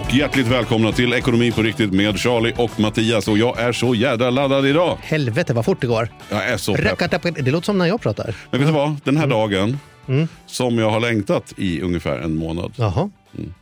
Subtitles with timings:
[0.00, 3.28] Och hjärtligt välkomna till Ekonomi på riktigt med Charlie och Mattias.
[3.28, 4.98] Och jag är så jädra laddad idag.
[5.02, 6.08] Helvete vad fort det går.
[6.30, 7.22] Jag är så pepp.
[7.36, 8.34] Det låter som när jag pratar.
[8.50, 8.96] Men vet du vad?
[9.04, 9.38] Den här Mm.
[9.38, 9.78] dagen
[10.46, 12.72] som jag har längtat i ungefär en månad.
[12.76, 13.10] Jaha.
[13.38, 13.54] Mm.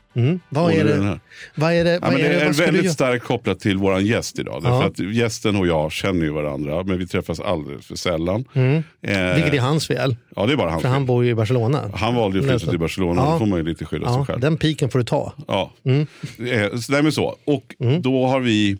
[0.49, 1.19] Vad, Och är det,
[1.55, 1.91] vad är det?
[1.93, 2.41] Ja, Vad men är det det?
[2.41, 4.63] är Vad väldigt starkt kopplat till vår gäst idag.
[4.63, 4.87] Därför Ja.
[4.87, 8.45] att gästen och jag känner ju varandra, men vi träffas alldeles för sällan.
[8.55, 10.17] Eh, Vilket är hans fel.
[10.37, 11.07] Ja, det är bara hans För han fel.
[11.07, 11.91] bor ju i Barcelona.
[11.95, 13.33] Han valde ju att flytta till Barcelona, Ja.
[13.33, 14.41] då får man ju lite skylla sig Ja, själv.
[14.41, 15.33] den piken får du ta.
[15.49, 17.37] Ja, eh, så- nej, men så.
[17.45, 18.79] Och då har vi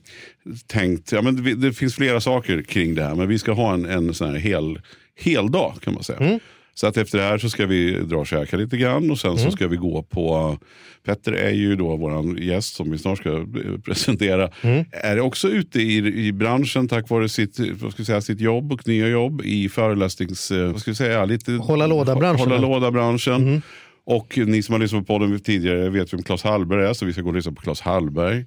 [0.67, 3.75] tänkt, ja, men det, det finns flera saker kring det här, men vi ska ha
[3.75, 4.81] en, en sån här hel,
[5.21, 6.41] hel dag kan man säga.
[6.81, 9.39] Så att efter det här så ska vi dra och käka lite grann och sen
[9.39, 10.59] så ska vi gå på,
[11.05, 13.45] Petter är ju då vår gäst som vi snart ska eh,
[13.85, 14.51] presentera.
[14.93, 18.89] Är också ute i, i branschen tack vare sitt, vad ska säga, sitt jobb och
[18.89, 22.41] nya jobb i föreläsnings, eh, vad ska jag säga, lite Hålla låda-branschen.
[22.41, 23.63] Hålla låda-branschen.
[24.11, 27.13] Och ni som har lyssnat på podden tidigare vet vem Claes Hallberg är, så vi
[27.13, 28.45] ska gå och lyssna på Claes Hallberg.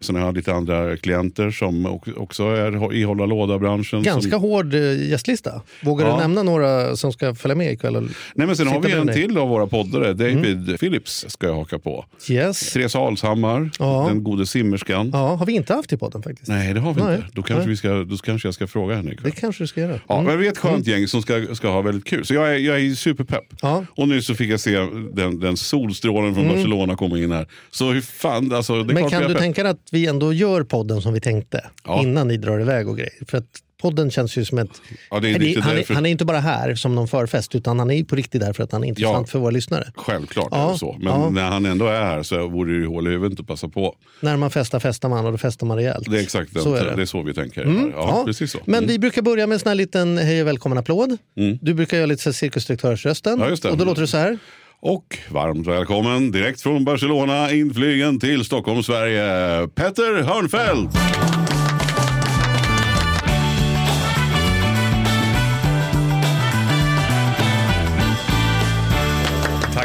[0.00, 4.02] Sen har jag lite andra klienter som också är i hålla låda-branschen.
[4.02, 5.62] Ganska som, hård eh, gästlista.
[5.82, 6.12] Vågar Ja.
[6.14, 7.92] du nämna några som ska följa med ikväll?
[8.34, 9.16] Nej, men sen har vi en dig?
[9.16, 12.04] till av våra poddare, David Phillips ska jag haka på.
[12.30, 12.72] Yes.
[12.72, 14.04] Therese Alshammar, Ja.
[14.08, 15.10] den gode simmerskan.
[15.12, 16.48] Ja, har vi inte haft i podden faktiskt.
[16.48, 17.14] Nej, det har vi Nej.
[17.16, 17.26] inte.
[17.32, 17.68] Då kanske, Nej.
[17.68, 19.30] vi ska, då kanske jag ska fråga henne ikväll.
[19.34, 20.00] Det kanske du ska göra.
[20.08, 20.26] Ja, Mm.
[20.26, 22.24] men vi är ett skönt gäng som ska, ska ha väldigt kul.
[22.26, 23.44] Så jag är, jag är superpepp.
[23.62, 23.84] Ja.
[23.90, 24.76] Och nu så fick jag se
[25.12, 27.46] den, den solstrålen från Barcelona komma in här.
[27.70, 30.32] Så hur fan, alltså, det är Men kan är du tänka dig att vi ändå
[30.32, 31.64] gör podden som vi tänkte?
[31.84, 32.02] Ja.
[32.02, 33.12] Innan ni drar iväg och grejer.
[33.28, 33.44] För att
[33.82, 34.70] podden känns ju som ett...
[35.10, 37.78] Ja, det är lite han, är, han är inte bara här som någon förfest utan
[37.78, 39.30] han är på riktigt där för att han är intressant Ja.
[39.32, 39.92] för våra lyssnare.
[39.96, 40.96] Självklart är Ja, det så.
[41.00, 41.30] Men ja.
[41.30, 43.96] när han ändå är här så vore det ju hål i huvudet att passa på.
[44.20, 46.10] När man festar festar man och då festar man rejält.
[46.10, 46.80] Det är exakt Så det.
[46.80, 47.02] är det.
[47.02, 47.62] är så vi tänker.
[47.62, 48.58] Mm, ja, precis så.
[48.64, 48.88] Men Mm.
[48.88, 51.16] vi brukar börja med en sån här liten hej och välkommen-applåd.
[51.60, 53.40] Du brukar göra lite cirkusdirektörsrösten.
[53.40, 53.70] Ja, det.
[53.70, 54.38] Och då låter det så här.
[54.86, 60.94] Och varmt välkommen direkt från Barcelona inflygen till Stockholm, Sverige, Petter Hörnfeldt.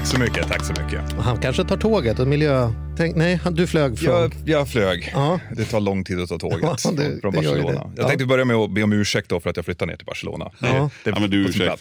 [0.10, 1.14] Så mycket, tack så mycket.
[1.18, 2.72] Och han kanske tar tåget och miljö...
[2.98, 4.14] Tänk, nej, du flög från...
[4.14, 5.10] Jag, jag flög.
[5.14, 5.40] Ja.
[5.58, 7.72] Det tar lång tid att ta tåget Ja, det- från- det Barcelona.
[7.72, 7.74] det.
[7.74, 8.08] Jag Ja.
[8.08, 10.46] tänkte börja med att be om ursäkt då för att jag flyttade ner till Barcelona.
[10.60, 10.90] Det, Ja.
[11.04, 11.78] det Ja, men du på sin ursäkta.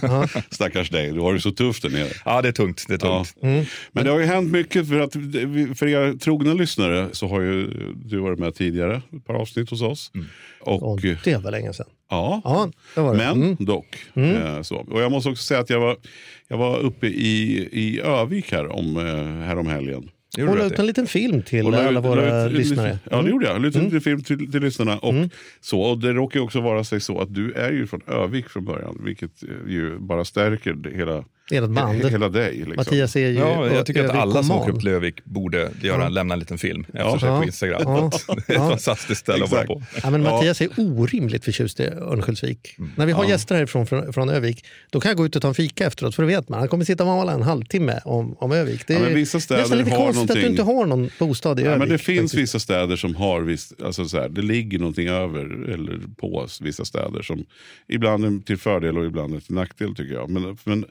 [0.00, 0.46] plats.
[0.50, 2.08] Stackars dig, du har det så tufft där nere.
[2.24, 2.84] Ja, det är tungt.
[2.88, 3.24] Det är Ja.
[3.40, 3.68] tungt.
[3.92, 5.12] Men det har ju hänt mycket för att
[5.78, 7.66] för er trogna lyssnare så har ju
[8.04, 10.10] du varit med tidigare, ett par avsnitt hos oss.
[10.60, 11.86] Och, Åh, det var länge sedan.
[12.44, 13.56] Ja, Ja, men Mm.
[13.58, 13.96] dock.
[14.14, 14.76] Eh, så.
[14.76, 15.96] Och jag måste också säga att jag var,
[16.48, 20.08] jag var uppe i, i Övik här om, eh, här om helgen.
[20.48, 22.98] Och la ut en liten film till la alla ut- våra ut- lyssnare.
[23.04, 23.30] Ja, det Mm.
[23.30, 23.62] gjorde jag.
[23.62, 24.98] La ut en liten film till, till lyssnarna.
[24.98, 25.14] Och,
[25.60, 28.64] så, och det råkar också vara sig så att du är ju från Övik från
[28.64, 29.00] början.
[29.04, 32.02] Vilket eh, ju bara stärker det hela, Ert band.
[32.02, 32.54] he- hela dig.
[32.56, 32.74] Liksom.
[32.76, 34.80] Mattias är ju Ja, jag tycker att alla som åker upp Övik-koman.
[34.80, 37.38] till Övik borde göra, lämna en liten film efter sig Ja.
[37.38, 37.82] på Instagram.
[37.84, 38.10] Ja.
[38.26, 38.68] Det är ett Ja.
[38.68, 39.82] fantastiskt ställe att vara på.
[40.02, 40.30] Ja, men Ja.
[40.30, 42.76] Mattias är orimligt förtjust i Örnsköldsvik.
[42.96, 45.48] När vi har gäster härifrån från, från Övik, då kan jag gå ut och ta
[45.48, 46.58] en fika efteråt, för då vet man.
[46.58, 48.86] Han kommer sitta och mala en halvtimme om, om Övik.
[48.86, 50.86] Det är Ja, men vissa städer nästan lite har konstigt att du någonting- inte har
[50.86, 51.78] någon bostad i Ja, Övik.
[51.78, 52.34] men det finns faktiskt.
[52.34, 56.84] vissa städer som har viss, alltså så här, det ligger någonting över eller på vissa
[56.84, 57.44] städer som
[57.88, 60.30] ibland är till fördel och ibland är till nackdel tycker jag.
[60.30, 60.84] Men, men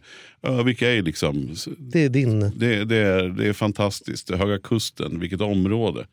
[0.60, 2.40] Övik är liksom, Det är din...
[2.40, 4.28] det, det, är, det är fantastiskt.
[4.28, 6.06] Det är Höga Kusten, vilket område.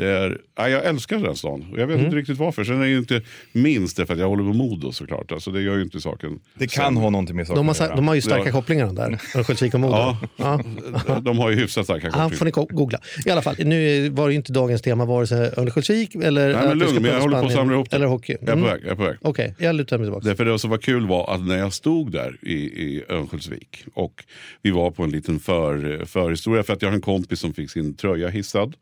[0.00, 1.66] Det är, ja, jag älskar den stan.
[1.72, 2.04] Och jag vet Mm.
[2.06, 2.64] inte riktigt varför.
[2.64, 5.32] Sen är det ju inte minst därför att jag håller på Modo såklart.
[5.32, 7.02] Alltså, det gör ju inte saken Det kan sämre.
[7.02, 7.96] ha någonting med saken De har, att göra.
[7.96, 8.52] de har ju starka Ja.
[8.52, 9.92] kopplingar de där, Örnsköldsvik och Modo.
[9.96, 10.18] Ja.
[10.36, 11.20] Ja.
[11.24, 12.36] De har ju hyfsat starka Ja, kopplingar.
[12.36, 12.98] får ni googla.
[13.26, 16.68] I alla fall, nu var det ju inte dagens tema vare sig Örnsköldsvik eller Nej,
[16.68, 17.96] men lugn, men jag håller på att samla ihop det.
[17.96, 18.36] Eller hockey.
[18.40, 18.80] Jag är på väg.
[18.82, 19.16] Jag är på väg.
[19.22, 20.28] Okej, jag lutar mig tillbaka.
[20.28, 24.24] Därför det som var kul var att när jag stod där i, i Örnsköldsvik och
[24.62, 27.70] vi var på en liten för, förhistoria för att jag har en kompis som fick
[27.70, 28.74] sin tröja hissad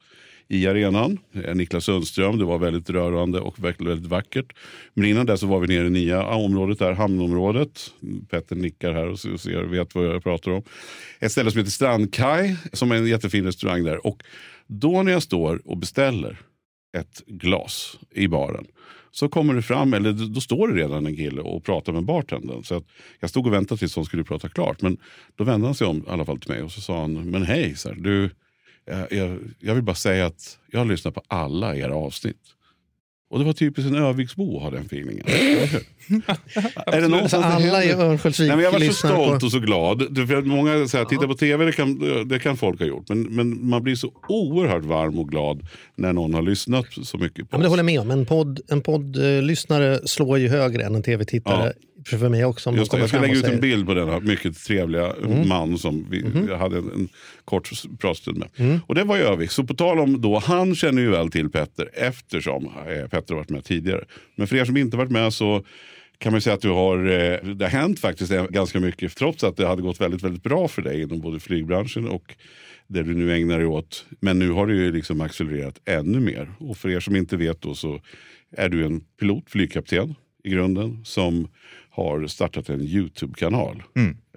[0.48, 1.18] i arenan.
[1.54, 4.52] Niklas Sundström, det var väldigt rörande och väldigt, väldigt vackert.
[4.94, 7.94] Men innan det så var vi nere i nya området där, hamnområdet.
[8.30, 10.62] Petter nickar här och ser, vet vad jag pratar om.
[11.20, 14.06] Ett ställe som heter Strandkaj som är en jättefin restaurang där.
[14.06, 14.22] Och
[14.66, 16.38] Då när jag står och beställer
[16.98, 18.66] ett glas i baren
[19.10, 22.64] så kommer det fram, eller då står det redan en kille och pratar med bartendern.
[22.64, 22.84] Så att
[23.20, 24.82] jag stod och väntade tills hon skulle prata klart.
[24.82, 24.96] Men
[25.36, 27.42] då vände han sig om i alla fall till mig och så sa han, men
[27.42, 28.30] hej, så här, du,
[28.90, 32.36] jag, jag, jag vill bara säga att jag har lyssnat på alla era avsnitt.
[33.30, 35.26] Och det var typiskt en Öviksbo att ha den feelingen.
[36.86, 38.04] är det någonstans Alltså, alla i händer?
[38.06, 39.46] Örnsköldsvik Nej, men jag var så stolt på...
[39.46, 40.14] och så glad.
[40.14, 41.98] Du, för att många säger titta på tv, det kan,
[42.28, 43.08] det kan folk ha gjort.
[43.08, 47.36] Men, men man blir så oerhört varm och glad när någon har lyssnat så mycket
[47.50, 48.10] på Ja, men det håller jag med om.
[48.10, 51.72] En podd- En poddlyssnare slår ju högre än en tv-tittare.
[52.04, 52.70] För mig också.
[52.70, 55.14] Om Just det, jag ska lägga ut en säger- bild på denna mycket trevliga
[55.46, 57.08] man som vi jag hade en, en
[57.44, 58.80] kort pratstund med.
[58.86, 59.50] Och det var Övik.
[59.50, 63.40] Så på tal om då, han känner ju väl till Petter eftersom eh, Petter har
[63.40, 64.04] varit med tidigare.
[64.36, 65.64] Men för er som inte varit med så
[66.18, 69.56] kan man säga att du har, eh, det har hänt faktiskt ganska mycket trots att
[69.56, 72.34] det hade gått väldigt, väldigt bra för dig inom både flygbranschen och
[72.86, 74.04] det du nu ägnar dig åt.
[74.20, 76.52] Men nu har det ju liksom accelererat ännu mer.
[76.58, 78.00] Och för er som inte vet då så
[78.56, 81.48] är du en pilot, flygkapten i grunden som
[81.98, 83.82] har startat en YouTube-kanal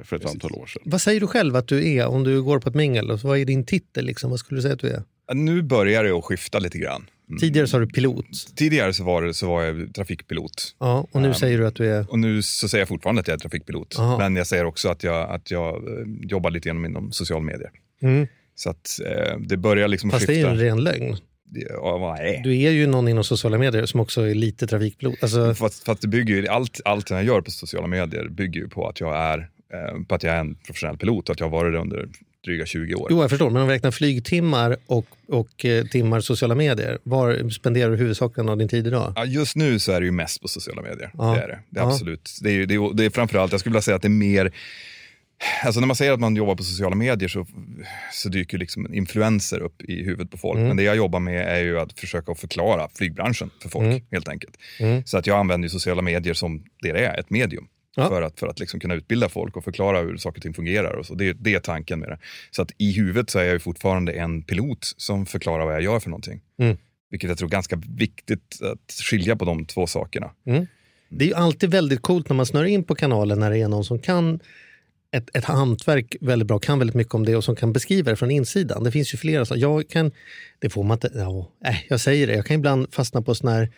[0.03, 0.81] för ett antal år sedan.
[0.85, 3.11] Vad säger du själv att du är om du går på ett mingel?
[3.11, 4.05] Och så Vad är din titel?
[4.05, 4.29] Liksom?
[4.29, 5.03] Vad skulle du säga att du är?
[5.33, 7.09] Nu börjar det att skifta lite grann.
[7.29, 7.39] Mm.
[7.39, 8.25] Tidigare sa du pilot.
[8.55, 10.75] Tidigare så var, det, så var jag trafikpilot.
[10.79, 12.11] Ja, och nu säger du att du är...
[12.11, 13.99] Och nu så säger jag fortfarande att jag är trafikpilot.
[13.99, 14.17] Aha.
[14.17, 17.71] Men jag säger också att jag, att jag eh, jobbar lite inom, inom social medier.
[18.01, 18.27] Mm.
[18.55, 20.51] Så att eh, det börjar liksom Fast det är ju skifta.
[20.51, 21.17] en ren lögn.
[21.55, 22.43] Är?
[22.43, 25.15] Du är ju någon inom sociala medier som också är lite trafikpilot.
[25.21, 28.67] Alltså, Fast, fast det bygger ju, allt, allt jag gör på sociala medier bygger ju
[28.67, 29.37] på att jag är,
[29.73, 32.09] eh, på att jag är en professionell pilot och att jag har varit det under
[32.45, 33.07] dryga 20 år.
[33.11, 33.49] jo, jag förstår.
[33.49, 38.49] Men om vi räknar flygtimmar och, och eh, timmar sociala medier, var spenderar du huvudsakligen
[38.49, 39.13] av din tid idag?
[39.15, 41.11] Ja, just nu så är det ju mest på sociala medier.
[41.17, 41.33] Ja.
[41.35, 41.59] Det är det.
[41.69, 42.39] det är absolut.
[42.41, 44.51] Det är, det, är, det är framförallt, jag skulle vilja säga att det är mer
[45.63, 47.47] Alltså när man säger att man jobbar på sociala medier så,
[48.13, 50.57] så dyker liksom influenser upp i huvudet på folk.
[50.57, 50.67] Mm.
[50.67, 54.01] Men det jag jobbar med är ju att försöka förklara flygbranschen för folk Mm.
[54.11, 54.57] helt enkelt.
[55.05, 57.67] Så att jag använder sociala medier som det det är, ett medium.
[57.95, 58.07] Ja.
[58.07, 60.93] För att, för att liksom kunna utbilda folk och förklara hur saker och ting fungerar.
[60.93, 61.15] Och så.
[61.15, 62.17] Det, det är tanken med det.
[62.51, 65.81] Så att i huvudet så är jag ju fortfarande en pilot som förklarar vad jag
[65.81, 66.41] gör för någonting.
[66.59, 66.77] Mm.
[67.09, 70.31] Vilket jag tror är ganska viktigt att skilja på de två sakerna.
[71.09, 73.67] Det är ju alltid väldigt coolt när man snör in på kanalen när det är
[73.67, 74.39] någon som kan
[75.11, 78.17] ett, ett hantverk väldigt bra, kan väldigt mycket om det och som kan beskriva det
[78.17, 78.83] från insidan.
[78.83, 79.45] Det finns ju flera.
[79.45, 80.11] Så jag kan,
[80.59, 83.57] det får man inte, ja, äh, jag säger det, jag kan ibland fastna på sådana
[83.57, 83.71] här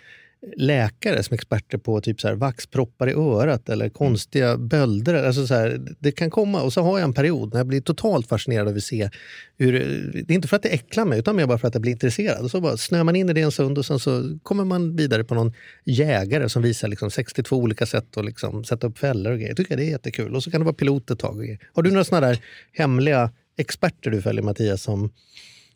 [0.58, 5.24] läkare som är experter på typ så här vaxproppar i örat eller konstiga bölder.
[5.24, 7.82] Alltså så här, det kan komma och så har jag en period när jag blir
[7.82, 9.10] totalt fascinerad av att se
[9.58, 9.74] hur,
[10.14, 11.92] det är inte för att det äcklar mig utan mer bara för att jag blir
[11.92, 12.44] intresserad.
[12.44, 14.96] Och så bara snöar man in i det en stund och sen så kommer man
[14.96, 15.54] vidare på någon
[15.86, 19.50] jägare som visar liksom 62 olika sätt att liksom sätta upp fällor och grejer.
[19.50, 20.36] Jag tycker det är jättekul.
[20.36, 21.40] Och så kan det vara pilot ett tag.
[21.40, 21.46] och.
[21.74, 22.40] Har du några sådana där
[22.72, 25.10] hemliga experter du följer Mattias som,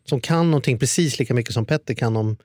[0.04, 2.36] som kan någonting precis lika mycket som Petter kan om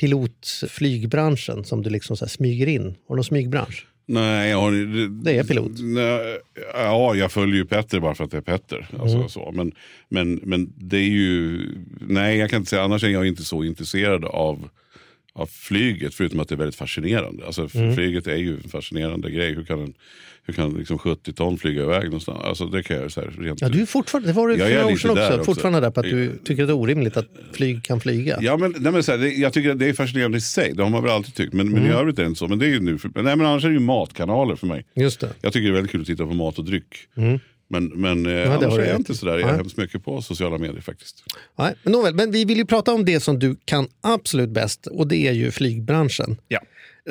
[0.00, 2.82] pilotflygbranschen som du liksom så smyger in?
[2.82, 3.86] Har du någon smygbransch?
[4.08, 5.72] Nej, jag har, det, Det är pilot.
[5.78, 6.38] Nej,
[6.74, 8.88] ja, jag följer ju Petter bara för att det är Petter.
[9.00, 9.28] Alltså, Mm.
[9.28, 9.52] så.
[9.54, 9.72] Men,
[10.08, 11.60] men, men det är ju...
[12.00, 12.82] Nej, jag kan inte säga.
[12.82, 14.68] Annars är jag inte så intresserad av,
[15.36, 16.14] av flyget.
[16.14, 17.46] Förutom att det är väldigt fascinerande.
[17.46, 17.94] Alltså, Mm.
[17.94, 19.54] Flyget är ju en fascinerande grej.
[19.54, 19.94] Hur kan, en,
[20.44, 22.38] hur kan liksom 70 ton flyga iväg någonstans?
[22.44, 24.86] Alltså, det kan jag så här, rent Ja, du är fortfarande, det var du några
[24.86, 25.44] år sedan också, också.
[25.44, 28.38] fortfarande där på att du tycker att det är orimligt att flyg kan flyga.
[28.40, 30.72] Ja, men, nej, men så här, det, jag tycker att det är fascinerande i sig.
[30.74, 31.52] Det har man väl alltid tyckt.
[31.52, 31.80] Men, Mm.
[31.82, 32.48] men i övrigt är det inte så.
[32.48, 32.98] Men det är ju nu.
[33.14, 34.84] Nej, men annars är det ju matkanaler för mig.
[34.94, 35.28] Just det.
[35.40, 36.94] Jag tycker det är väldigt kul att titta på mat och dryck.
[37.68, 39.56] Men, men eh, det annars är jag inte sådär jag Nej.
[39.56, 41.24] hemskt mycket på sociala medier faktiskt.
[41.58, 44.86] Nej, men, nåväl, men vi vill ju prata om det som du kan absolut bäst
[44.86, 46.36] och det är ju flygbranschen.
[46.48, 46.60] Ja.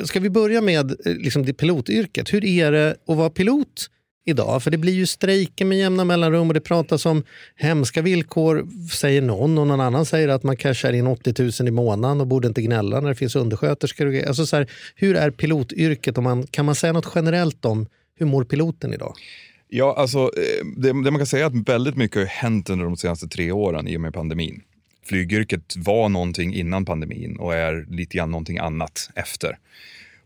[0.04, 2.32] Ska vi börja med eh, liksom, det pilotyrket?
[2.32, 3.90] Hur är det att vara pilot
[4.24, 4.62] idag?
[4.62, 7.24] För det blir ju strejker med jämna mellanrum och det pratas om
[7.56, 11.70] hemska villkor, säger någon och någon annan säger att man cashar in 80 000 i
[11.70, 14.26] månaden och borde inte gnälla när det finns undersköterskor.
[14.26, 16.18] Alltså, så här, hur är pilotyrket?
[16.18, 17.86] Om man, kan man säga något generellt om
[18.18, 19.14] hur mår piloten idag?
[19.68, 22.84] Ja, alltså, eh, det, det man kan säga är att väldigt mycket har hänt under
[22.84, 24.62] de senaste tre åren i och med pandemin.
[25.04, 29.58] Flygyrket var någonting innan pandemin och är lite grann någonting annat efter.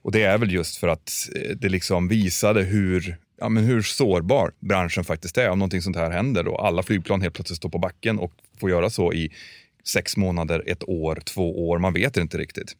[0.03, 3.83] Och det är väl just för att eh, det liksom visade hur, ja, men hur
[3.83, 6.49] sårbar branschen faktiskt är om någonting sånt här händer.
[6.49, 9.31] Och alla flygplan helt plötsligt står på backen och får göra så i
[9.85, 11.79] sex månader, ett år, två år.
[11.79, 12.73] Man vet inte riktigt.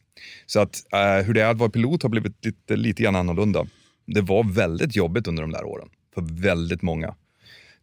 [0.45, 3.67] Så att eh, hur det är att vara pilot har blivit lite, lite grann annorlunda.
[4.07, 7.15] Det var väldigt jobbigt under de där åren för väldigt många.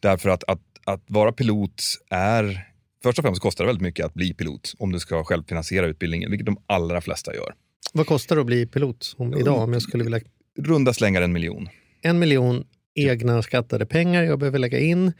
[0.00, 2.68] Därför att, att, att vara pilot är,
[3.02, 6.30] först och främst kostar det väldigt mycket att bli pilot om du ska självfinansiera utbildningen,
[6.30, 7.54] vilket de allra flesta gör.
[7.92, 10.20] Vad kostar det att bli pilot om, idag om jag skulle vilja
[10.58, 11.68] Runda slängar en miljon.
[12.02, 15.12] en miljon egna skattade pengar jag behöver lägga in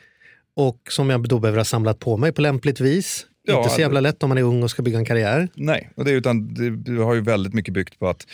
[0.54, 3.80] och som jag då behöver ha samlat på mig på lämpligt vis Ja, inte så
[3.80, 5.48] jävla lätt om man är ung och ska bygga en karriär.
[5.54, 8.26] Nej, och det, utan det har ju väldigt mycket byggt på att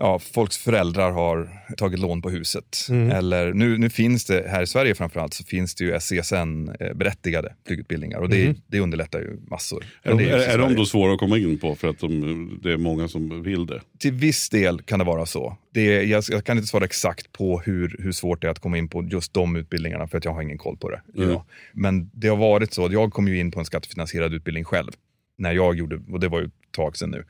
[0.00, 2.86] ja, folks föräldrar har tagit lån på huset.
[2.90, 3.10] Mm.
[3.10, 8.18] Eller nu, nu finns det, här i Sverige framförallt, så finns det ju CSN-berättigade flygutbildningar
[8.18, 8.56] och det, Mm.
[8.66, 9.84] det underlättar ju massor.
[10.02, 12.60] Är, de, det är är, de då svåra att komma in på för att de,
[12.62, 13.80] det är många som vill det?
[13.98, 15.56] Till viss del kan det vara så.
[15.74, 18.58] Det är, jag, jag kan inte svara exakt på hur, hur svårt det är att
[18.58, 21.00] komma in på just de utbildningarna för att jag har ingen koll på det.
[21.16, 21.30] Mm.
[21.30, 21.44] Ja.
[21.72, 24.90] Men det har varit så, att jag kom ju in på en skattefinansierad utbildning själv.
[25.38, 27.24] När jag gjorde, och det var ju ett tag sedan nu.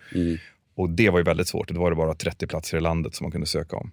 [0.81, 1.69] Och det var ju väldigt svårt.
[1.69, 3.91] Då var det bara 30 platser i landet som man kunde söka om.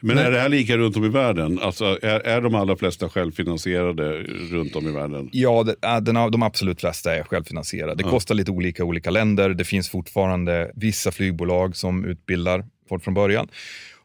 [0.00, 1.58] Men är det här lika runt om i världen?
[1.62, 5.28] Alltså, är, är de allra flesta självfinansierade runt om i världen?
[5.32, 7.94] Ja, det, äh, den, de absolut flesta är självfinansierade.
[7.94, 9.50] Det kostar lite olika i olika länder.
[9.50, 13.48] Det finns fortfarande vissa flygbolag som utbildar folk från början.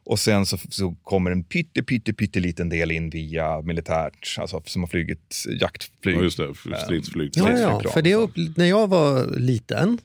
[0.06, 4.84] Och sen så, så kommer en pytte, pytte, pytteliten del in via militärt, alltså som
[4.84, 6.18] har flugit jaktflyg.
[6.18, 6.54] Ja, just det.
[6.84, 7.32] Stridsflyg.
[7.36, 9.98] Ja, ja, Stridsflygplan, för det, när jag var liten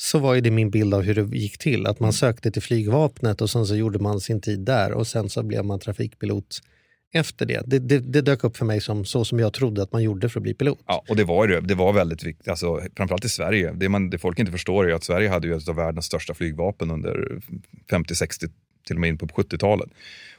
[0.00, 1.86] så var ju det min bild av hur det gick till.
[1.86, 5.28] Att man sökte till flygvapnet och sen så gjorde man sin tid där och sen
[5.28, 6.60] så blev man trafikpilot
[7.12, 7.62] efter det.
[7.66, 10.28] Det, det, det dök upp för mig som så som jag trodde att man gjorde
[10.28, 10.78] för att bli pilot.
[10.86, 11.60] Ja, och det var ju det.
[11.60, 13.72] Det var väldigt viktigt, alltså, framförallt i Sverige.
[13.72, 16.34] Det, man, det folk inte förstår är att Sverige hade ju ett av världens största
[16.34, 17.40] flygvapen under
[17.90, 18.46] 50, 60,
[18.86, 19.88] till och med in på 70-talet.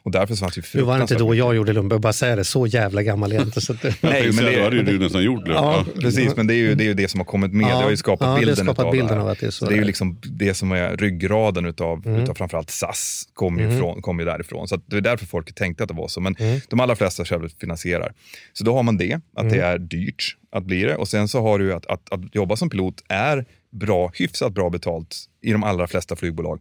[0.04, 2.14] Och därför så fanns det ju Nu var det inte då jag gjorde Lundberg, bara
[2.14, 3.62] säga det, så jävla gammal är jag inte.
[3.62, 3.84] Så att.
[4.02, 5.52] Nej, men det- hade ju du nästan gjort det.
[5.52, 5.86] Ja.
[6.02, 7.64] Precis, men det är ju det, är ju det som har kommit med.
[7.72, 9.46] Ja, det har ju skapat ja, det har bilden, skapat utav bilden av att det
[9.48, 12.22] är så det är ju liksom det som är ryggraden utav, Mm.
[12.22, 14.68] utav framförallt SAS, kommer ju, från, kommer ju därifrån.
[14.68, 16.20] Så att det är därför folk tänkte att det var så.
[16.22, 16.60] Men Mm.
[16.70, 18.14] de allra flesta självfinansierar.
[18.54, 20.96] Så då har man det, att det är dyrt att bli det.
[20.96, 24.54] Och sen så har du ju att, att, att jobba som pilot är bra, hyfsat
[24.54, 26.60] bra betalt i de allra flesta flygbolag.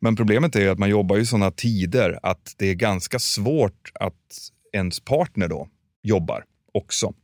[0.00, 3.90] Men problemet är ju att man jobbar i sådana tider att det är ganska svårt
[3.94, 5.68] att ens partner då
[6.02, 7.14] jobbar också.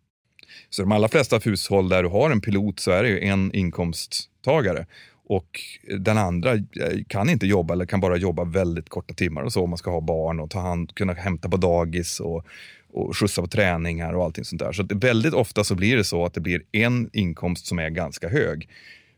[0.71, 3.55] Så de allra flesta hushåll där du har en pilot så är det ju en
[3.55, 4.87] inkomsttagare.
[5.27, 5.61] Och
[5.99, 6.63] den andra eh,
[7.09, 9.91] kan inte jobba eller kan bara jobba väldigt korta timmar och så om man ska
[9.91, 12.47] ha barn och ta hand, kunna hämta på dagis och,
[12.93, 14.73] och skjutsa på träningar och allting sånt där.
[14.73, 18.29] Så väldigt ofta så blir det så att det blir en inkomst som är ganska
[18.29, 18.69] hög.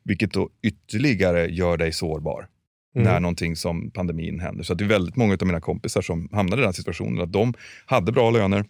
[0.03, 2.49] Vilket då ytterligare gör dig sårbar
[3.03, 4.65] när någonting som pandemin händer.
[4.65, 7.21] Så det är väldigt många av mina kompisar som hamnade i den här situationen.
[7.21, 7.55] Att de
[7.87, 8.65] hade bra löner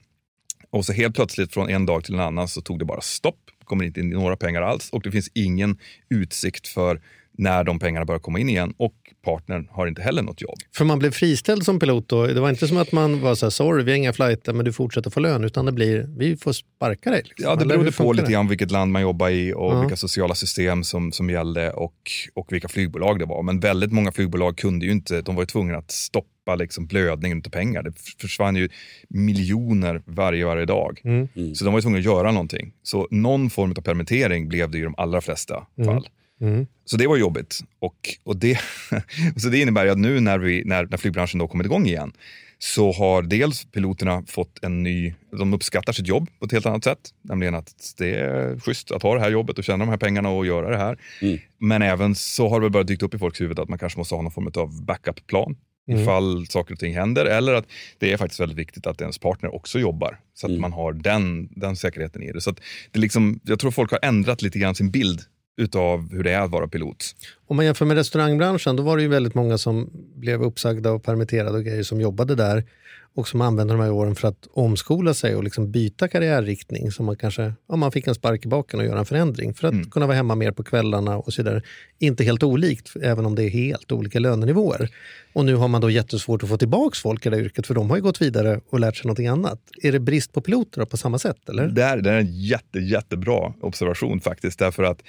[0.71, 3.51] och så helt plötsligt från en dag till en annan så tog det bara stopp.
[3.65, 5.79] kommer inte in några pengar alls och det finns ingen
[6.11, 7.01] utsikt för
[7.39, 10.57] när de pengarna börjar komma in igen och partnern har inte heller något jobb.
[10.77, 12.27] För man blev friställd som pilot då.
[12.27, 14.65] Det var inte som att man var så här, sorry vi har inga flighter men
[14.65, 15.45] du fortsätter få lön.
[15.45, 17.23] Utan det blir, vi får sparka dig.
[17.25, 17.51] Liksom.
[17.51, 19.81] Ja, det berodde på lite grann vilket land man jobbar i och Ja.
[19.81, 21.95] vilka sociala system som, som gällde och,
[22.35, 23.43] och vilka flygbolag det var.
[23.43, 27.43] Men väldigt många flygbolag kunde ju inte, de var ju tvungna att stoppa liksom blödningen
[27.47, 27.83] av pengar.
[27.83, 28.69] Det försvann ju
[29.09, 31.01] miljoner varje, varje dag.
[31.05, 31.29] Mm.
[31.55, 32.73] Så de var ju tvungna att göra någonting.
[32.83, 36.09] Så någon form av permittering blev det i de allra flesta fall.
[36.41, 36.67] Mm.
[36.85, 37.61] Så det var jobbigt.
[37.79, 38.61] Och, och det,
[39.37, 42.13] så det innebär att nu när, vi, när, när flygbranschen då kommit igång igen
[42.59, 46.85] så har dels piloterna fått en ny, de uppskattar sitt jobb på ett helt annat
[46.85, 46.99] sätt.
[47.23, 50.29] Nämligen att det är schysst att ha det här jobbet och tjäna de här pengarna
[50.29, 50.99] och göra det här.
[51.59, 54.15] Men även så har det börjat dykt upp i folks huvud att man kanske måste
[54.15, 55.57] ha någon form av backup-plan
[55.89, 57.25] ifall saker och ting händer.
[57.25, 57.67] Eller att
[57.99, 60.21] det är faktiskt väldigt viktigt att ens partner också jobbar.
[60.35, 62.41] Så att man har den, den säkerheten i det.
[62.41, 65.23] Så att det liksom, jag tror folk har ändrat lite grann sin bild
[65.57, 67.15] utav hur det är att vara pilot.
[67.47, 71.03] Om man jämför med restaurangbranschen, då var det ju väldigt många som blev uppsagda och
[71.03, 72.65] permitterade och grejer som jobbade där
[73.17, 76.91] och som använde de här åren för att omskola sig och liksom byta karriärriktning.
[76.91, 79.69] Så man kanske, ja, man fick en spark i baken och göra en förändring för
[79.69, 81.63] att kunna vara hemma mer på kvällarna och så vidare.
[81.99, 84.91] Inte helt olikt, även om det är helt olika lönenivåer.
[85.33, 87.75] Och nu har man då jättesvårt att få tillbaka folk i det här yrket för
[87.75, 89.61] de har ju gått vidare och lärt sig någonting annat.
[89.83, 91.49] Är det brist på piloter på samma sätt?
[91.49, 91.67] Eller?
[91.67, 94.59] Det är, det är en jätte, jättebra observation faktiskt.
[94.59, 95.03] Därför att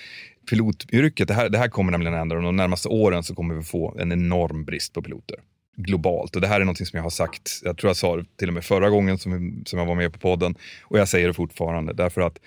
[0.50, 2.42] pilotyrket, det här, det här kommer nämligen att ändra.
[2.42, 5.38] De närmaste åren så kommer vi få en enorm brist på piloter
[5.77, 6.36] globalt.
[6.36, 8.48] Och det här är något som jag har sagt, jag tror jag sa det till
[8.48, 10.56] och med förra gången som, som jag var med på podden.
[10.84, 11.94] Och jag säger det fortfarande.
[11.94, 12.39] Därför att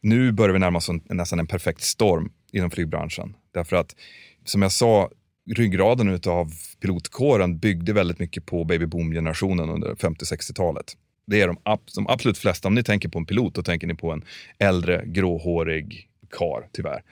[0.00, 3.34] nu börjar vi närma oss en, nästan en perfekt storm inom flygbranschen.
[3.54, 3.96] Därför att,
[4.44, 5.10] som jag sa,
[5.50, 10.96] ryggraden utav pilotkåren byggde väldigt mycket på baby boom-generationen under 50-60-talet.
[11.26, 11.56] Det är de,
[11.94, 12.68] de absolut flesta.
[12.68, 14.24] Om ni tänker på en pilot, då tänker ni på en
[14.58, 17.02] äldre, gråhårig kar tyvärr.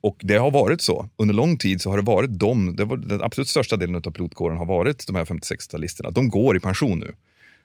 [0.00, 1.08] Och det har varit så.
[1.16, 4.10] Under lång tid så har det varit de, det var, den absolut största delen av
[4.10, 6.10] pilotkåren har varit de här 50-60-talisterna.
[6.10, 7.14] De går i pension nu.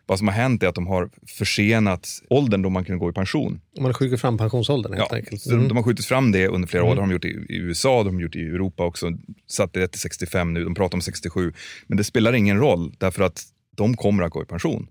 [0.06, 3.14] Vad som har hänt är att de har försenat åldern då man kan gå i
[3.14, 3.62] pension.
[3.78, 5.42] Om man skjuter fram pensionsåldern helt Ja, enkelt.
[5.42, 6.96] så de, har skjutit fram det under flera år.
[6.96, 9.12] Det har de gjort i, i USA, de har gjort i Europa också.
[9.48, 11.54] Satt det till 65 nu, de pratar om 67.
[11.88, 13.44] Men det spelar ingen roll därför att
[13.76, 14.88] de kommer att gå i pension.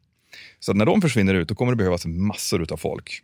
[0.61, 3.23] Så att när de försvinner ut då kommer det behövas massor av folk.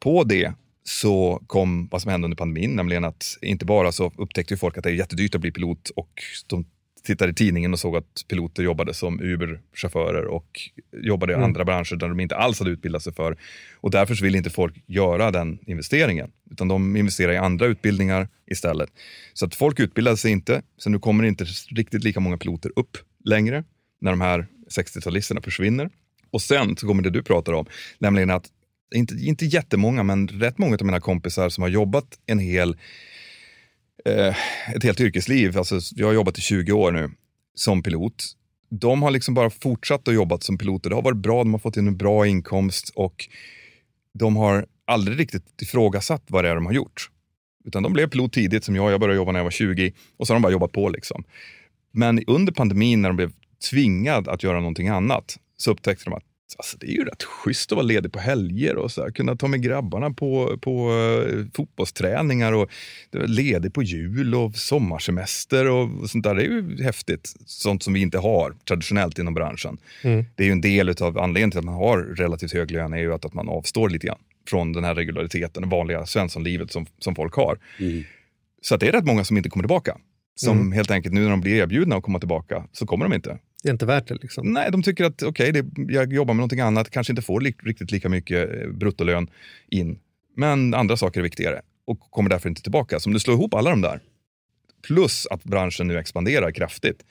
[0.00, 0.52] På det
[0.88, 4.84] så kom vad som hände under pandemin, nämligen att inte bara så upptäckte folk att
[4.84, 6.64] det är jättedyrt att bli pilot och de
[7.04, 10.60] tittade i tidningen och såg att piloter jobbade som Uber-chaufförer och
[11.02, 13.36] jobbade i andra branscher där de inte alls hade utbildat sig för.
[13.74, 18.28] Och därför så vill inte folk göra den investeringen, utan de investerar i andra utbildningar
[18.46, 18.90] istället.
[19.34, 22.96] Så att folk utbildade sig inte, så nu kommer inte riktigt lika många piloter upp
[23.24, 23.64] längre
[24.00, 25.90] när de här 60-talisterna försvinner.
[26.30, 27.66] Och sen så kommer det du pratar om,
[27.98, 28.50] nämligen att
[28.94, 32.76] inte, inte jättemånga, men rätt många av mina kompisar som har jobbat en hel
[34.04, 34.36] eh,
[34.74, 37.10] ett helt yrkesliv, alltså jag har jobbat i 20 år nu
[37.54, 38.24] som pilot.
[38.70, 40.90] De har liksom bara fortsatt att jobba som piloter.
[40.90, 43.28] Det har varit bra, de har fått in en bra inkomst och
[44.12, 47.10] de har aldrig riktigt ifrågasatt vad det är de har gjort.
[47.64, 50.26] Utan de blev pilot tidigt som jag, jag började jobba när jag var 20 och
[50.26, 50.88] så har de bara jobbat på.
[50.88, 51.24] liksom.
[51.92, 53.32] Men under pandemin när de blev
[53.70, 56.24] tvingade att göra någonting annat så upptäckte de att
[56.58, 59.36] Alltså, det är ju rätt schysst att vara ledig på helger och så här, kunna
[59.36, 62.70] ta med grabbarna på, på uh, fotbollsträningar och
[63.12, 66.34] ledig på jul och sommarsemester och sånt där.
[66.34, 67.34] Det är ju häftigt.
[67.46, 69.78] Sånt som vi inte har traditionellt inom branschen.
[70.02, 70.24] Mm.
[70.34, 72.98] Det är ju en del av anledningen till att man har relativt hög lön är
[72.98, 76.86] ju att, att man avstår lite grann från den här regulariteten, det vanliga svenssonlivet som,
[76.98, 77.58] som folk har.
[77.80, 78.04] Mm.
[78.60, 79.98] Så det är rätt många som inte kommer tillbaka.
[80.34, 80.72] Som mm.
[80.72, 83.38] helt enkelt nu när de blir erbjudna att komma tillbaka så kommer de inte.
[83.62, 84.14] Det är inte värt det?
[84.14, 84.52] Liksom.
[84.52, 87.54] Nej, de tycker att okej, okay, jag jobbar med någonting annat, kanske inte får li
[87.62, 89.30] riktigt lika mycket eh, bruttolön
[89.68, 89.98] in.
[90.36, 93.00] Men andra saker är viktigare och kommer därför inte tillbaka.
[93.00, 94.00] Så om du slår ihop alla de där,
[94.86, 97.04] plus att branschen nu expanderar kraftigt,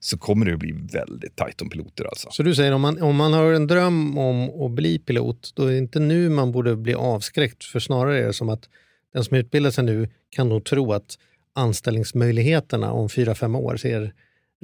[0.00, 2.04] så kommer det att bli väldigt tajt om piloter.
[2.04, 2.30] Alltså.
[2.30, 5.66] Så du säger om man, om man har en dröm om att bli pilot, då
[5.66, 8.68] är det inte nu man borde bli avskräckt, för snarare är det som att
[9.12, 11.18] den som utbildar sig nu kan nog tro att
[11.54, 14.14] anställningsmöjligheterna om fyra, fem år ser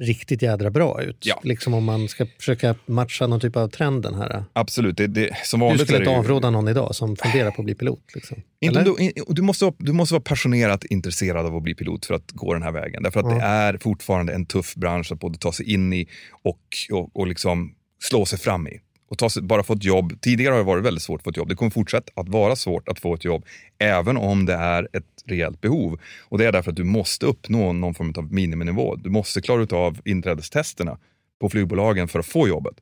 [0.01, 1.17] riktigt jädra bra ut.
[1.25, 1.39] Ja.
[1.43, 4.43] Liksom om man ska försöka matcha någon typ av trenden här.
[4.53, 4.97] Absolut.
[4.97, 6.17] Det, det, som vanligt du skulle inte ju...
[6.17, 8.15] avråda någon idag som funderar på att bli pilot?
[8.15, 8.37] Liksom.
[8.59, 12.13] Inte du, du, måste vara, du måste vara passionerat intresserad av att bli pilot för
[12.13, 13.03] att gå den här vägen.
[13.03, 13.35] Därför att ja.
[13.35, 16.07] det är fortfarande en tuff bransch att både ta sig in i
[16.43, 18.79] och, och, och liksom slå sig fram i
[19.09, 20.21] och ta sig, bara få ett jobb.
[20.21, 21.49] Tidigare har det varit väldigt svårt att få ett jobb.
[21.49, 23.45] Det kommer fortsätta att vara svårt att få ett jobb,
[23.77, 25.99] även om det är ett reellt behov.
[26.21, 28.95] Och Det är därför att du måste uppnå någon form av miniminivå.
[28.95, 30.97] Du måste klara av inträdestesterna
[31.41, 32.75] på flygbolagen för att få jobbet.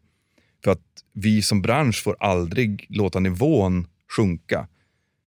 [0.64, 0.82] För att
[1.14, 4.68] vi som bransch får aldrig låta nivån sjunka.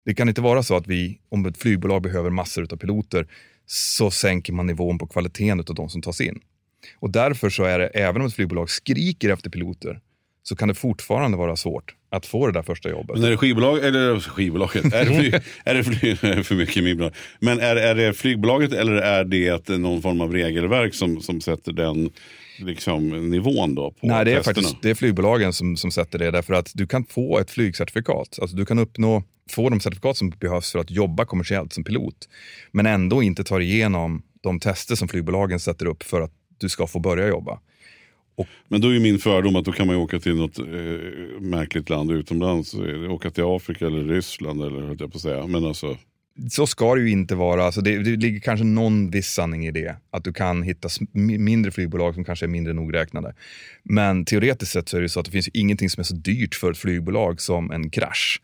[0.06, 3.28] Det kan inte vara så att vi, om ett flygbolag behöver massor av piloter,
[3.66, 6.40] så sänker man nivån på kvaliteten av de som tas in.
[7.00, 10.02] Och därför så är det, även om ett flygbolag skriker efter piloter,
[10.44, 13.16] så kan det fortfarande vara svårt att få det där första jobbet.
[13.16, 15.34] Men är det skivbolag, eller skivbolaget, är det, flyg,
[15.66, 20.02] är det flyg, för mycket min Men är, är det flygbolaget eller är det någon
[20.02, 22.10] form av regelverk som, som sätter den
[22.60, 23.92] liksom, nivån då?
[23.92, 24.56] På Nej, det är testerna?
[24.56, 26.32] faktiskt det är flygbolagen som, som sätter det.
[26.32, 28.40] Därför att du kan få ett flygcertifikat.
[28.42, 32.30] Alltså du kan uppnå, få de certifikat som behövs för att jobba kommersiellt som pilot.
[32.72, 36.88] Men ändå inte ta igenom de tester som flygbolagen sätter upp för att du ska
[36.88, 37.60] få börja jobba.
[38.36, 40.65] Och, men då är min fördom att då kan man åka till något eh,
[41.39, 42.76] märkligt land utomlands.
[43.10, 45.48] Åka till Afrika eller Ryssland eller höll jag på att säga.
[45.48, 45.98] Men alltså...
[46.50, 47.63] Så ska det ju inte vara.
[47.63, 49.96] Alltså det, det ligger kanske någon viss sanning i det.
[50.12, 53.36] Att du kan hitta mindre flygbolag som kanske är mindre nogräknade.
[53.84, 56.56] Men teoretiskt sett så är det så att det finns ingenting som är så dyrt
[56.56, 58.41] för ett flygbolag som en krasch.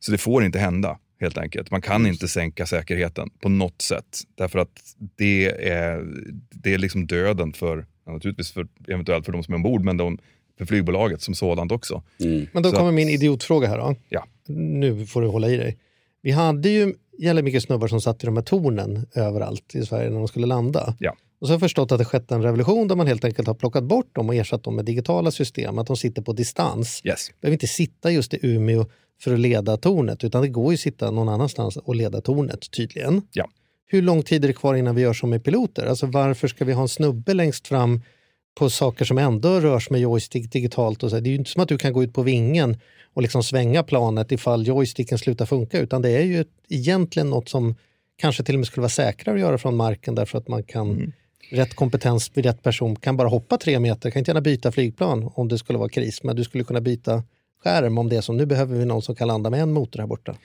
[0.00, 1.70] Så det får inte hända helt enkelt.
[1.70, 4.22] Man kan inte sänka säkerheten på något sätt.
[4.38, 6.04] Därför att det är,
[6.50, 10.18] det är liksom döden för naturligtvis för, eventuellt för de som är ombord, men de,
[10.58, 12.02] för flygbolaget som sådant också.
[12.20, 12.46] Mm.
[12.52, 13.78] Men då Så kommer att, min idiotfråga här.
[13.78, 13.94] Då.
[14.08, 14.26] Ja.
[14.48, 15.78] Nu får du hålla i dig.
[16.22, 20.10] Vi hade ju jävligt mycket snubbar som satt i de här tornen överallt i Sverige
[20.10, 20.96] när de skulle landa.
[20.98, 21.16] Ja.
[21.40, 23.54] Och så har jag förstått att det skett en revolution där man helt enkelt har
[23.54, 25.78] plockat bort dem och ersatt dem med digitala system.
[25.78, 27.02] Att de sitter på distans.
[27.04, 27.30] Yes.
[27.40, 28.86] behöver inte sitta just i Umeå
[29.20, 32.70] för att leda tornet, utan det går ju att sitta någon annanstans och leda tornet
[32.70, 33.22] tydligen.
[33.32, 33.48] Ja
[33.90, 35.86] hur lång tid är det kvar innan vi gör som med piloter?
[35.86, 38.02] Alltså varför ska vi ha en snubbe längst fram
[38.58, 41.02] på saker som ändå rörs med joystick digitalt?
[41.02, 41.20] Och så.
[41.20, 42.76] Det är ju inte som att du kan gå ut på vingen
[43.14, 47.74] och liksom svänga planet ifall joysticken slutar funka, utan det är ju egentligen något som
[48.16, 50.90] kanske till och med skulle vara säkrare att göra från marken därför att man kan
[50.90, 51.12] mm.
[51.50, 55.30] rätt kompetens vid rätt person kan bara hoppa tre meter, kan inte gärna byta flygplan
[55.34, 57.22] om det skulle vara kris, men du skulle kunna byta
[57.64, 60.00] skärm om det är som nu behöver vi någon som kan landa med en motor
[60.00, 60.36] här borta.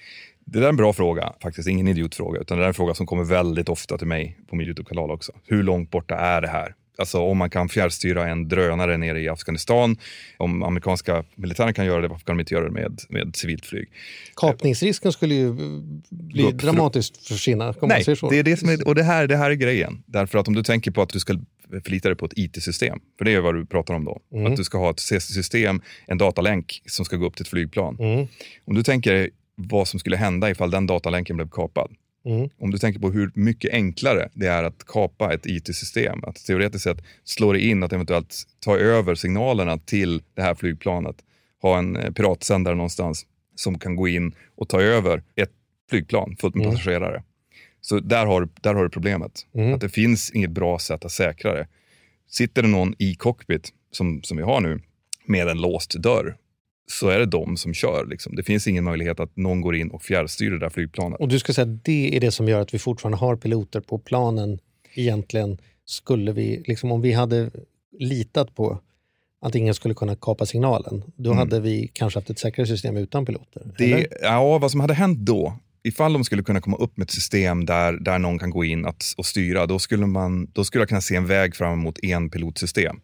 [0.45, 3.05] Det där är en bra fråga, faktiskt ingen idiotfråga, utan det är en fråga som
[3.05, 5.31] kommer väldigt ofta till mig på min YouTube-kanal också.
[5.47, 6.75] Hur långt borta är det här?
[6.97, 9.97] Alltså om man kan fjärrstyra en drönare nere i Afghanistan,
[10.37, 13.65] om amerikanska militären kan göra det, varför kan de inte göra det med, med civilt
[13.65, 13.89] flyg?
[14.35, 15.53] Kapningsrisken skulle ju
[16.09, 17.75] bli dramatiskt försvinna.
[17.81, 20.03] Nej, det är det som är, och det här, det här är grejen.
[20.05, 21.39] Därför att om du tänker på att du ska
[21.83, 24.19] förlita dig på ett IT-system, för det är vad du pratar om då.
[24.33, 24.51] Mm.
[24.51, 27.97] Att du ska ha ett system, en datalänk som ska gå upp till ett flygplan.
[27.99, 28.27] Mm.
[28.65, 31.91] Om du tänker vad som skulle hända ifall den datalänken blev kapad.
[32.25, 32.49] Mm.
[32.59, 36.23] Om du tänker på hur mycket enklare det är att kapa ett IT-system.
[36.23, 41.15] Att teoretiskt sett slå det in att eventuellt ta över signalerna till det här flygplanet.
[41.61, 45.51] Ha en eh, piratsändare någonstans som kan gå in och ta över ett
[45.89, 46.75] flygplan fullt med Mm.
[46.75, 47.23] passagerare.
[47.81, 49.45] Så där har, där har du problemet.
[49.55, 49.73] Mm.
[49.73, 51.67] Att det finns inget bra sätt att säkra det.
[52.27, 54.81] Sitter det någon i cockpit, som, som vi har nu,
[55.25, 56.37] med en låst dörr,
[56.85, 58.05] så är det de som kör.
[58.05, 58.35] Liksom.
[58.35, 61.19] Det finns ingen möjlighet att någon går in och fjärrstyr det där flygplanet.
[61.19, 63.79] Och du ska säga att det är det som gör att vi fortfarande har piloter
[63.79, 64.59] på planen.
[64.93, 67.51] Egentligen skulle vi, liksom om vi hade
[67.99, 68.79] litat på
[69.41, 73.25] att ingen skulle kunna kapa signalen, då hade vi kanske haft ett säkrare system utan
[73.25, 73.73] piloter.
[73.77, 74.07] Det, eller?
[74.21, 77.65] ja, vad som hade hänt då, ifall de skulle kunna komma upp med ett system
[77.65, 80.89] där, där någon kan gå in att, och styra, då skulle, man, då skulle jag
[80.89, 82.99] kunna se en väg fram mot en pilotsystem.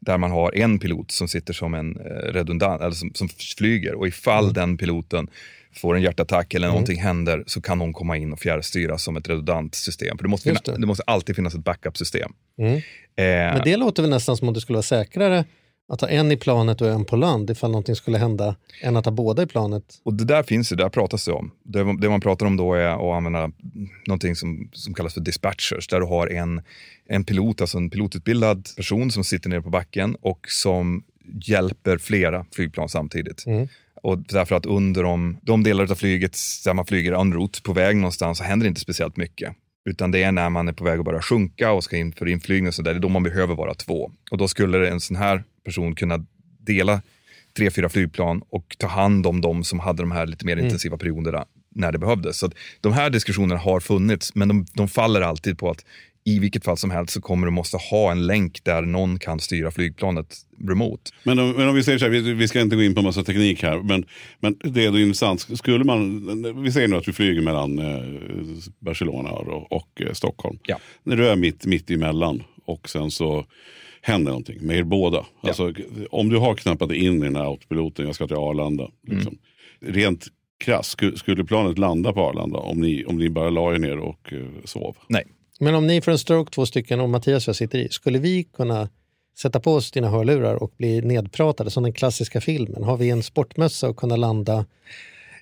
[0.00, 3.28] Där man har en pilot som sitter som en eh, redundant, eller som, som
[3.58, 4.54] flyger och ifall Mm.
[4.54, 5.28] den piloten
[5.74, 9.28] får en hjärtattack eller någonting händer så kan någon komma in och fjärrstyra som ett
[9.28, 10.18] redundant system.
[10.18, 10.78] För det måste, det.
[10.78, 12.32] det måste alltid finnas ett backup-system.
[12.58, 12.74] Mm.
[12.76, 12.82] Eh,
[13.16, 15.44] Men det låter väl nästan som att det skulle vara säkrare
[15.88, 19.04] att ha en i planet och en på land ifall någonting skulle hända, än att
[19.04, 20.00] ha båda i planet.
[20.02, 21.50] Och det där finns ju, där pratas det om.
[21.62, 23.50] Det, det man pratar om då är att använda
[24.06, 26.62] någonting som, som kallas för dispatchers, där du har en,
[27.08, 31.04] en pilot, alltså en pilotutbildad person som sitter nere på backen och som
[31.42, 33.46] hjälper flera flygplan samtidigt.
[33.46, 33.68] Mm.
[34.02, 37.72] Och därför att under de, de delar av flyget där man flyger en route på
[37.72, 39.52] väg någonstans så händer inte speciellt mycket.
[39.86, 42.28] Utan det är när man är på väg att börja sjunka och ska in för
[42.28, 44.12] inflygning och så där, det är då man behöver vara två.
[44.30, 46.26] Och då skulle en sån här person kunna
[46.58, 47.02] dela
[47.56, 50.96] tre, fyra flygplan och ta hand om de som hade de här lite mer intensiva
[50.96, 52.38] perioderna när det behövdes.
[52.38, 55.84] Så de här diskussionerna har funnits, men de, de faller alltid på att
[56.28, 59.40] i vilket fall som helst så kommer du måste ha en länk där någon kan
[59.40, 60.36] styra flygplanet
[60.68, 61.10] remote.
[61.22, 63.02] Men om, men om vi säger så här, vi, vi ska inte gå in på
[63.02, 64.04] massa teknik här, men,
[64.40, 65.58] men det är då intressant.
[65.58, 68.02] Skulle man, vi säger nu att vi flyger mellan eh,
[68.78, 70.58] Barcelona och, och eh, Stockholm.
[70.62, 70.78] Ja.
[71.02, 73.46] När du är mitt, mitt emellan och sen så
[74.00, 75.26] händer någonting med er båda.
[75.40, 75.72] Alltså,
[76.10, 78.90] Om du har knappat in i den här autopiloten, jag ska till Arlanda.
[79.06, 79.38] Liksom.
[79.80, 80.26] Rent
[80.58, 83.98] krasst, skulle, skulle planet landa på Arlanda om ni, om ni bara la er ner
[83.98, 84.96] och eh, sov?
[85.08, 85.24] Nej,
[85.60, 88.18] Men om ni får en stroke, två stycken, och Mattias och jag sitter i, skulle
[88.18, 88.88] vi kunna
[89.38, 92.82] sätta på oss dina hörlurar och bli nedpratade som den klassiska filmen?
[92.82, 94.66] Har vi en sportmössa och kunna landa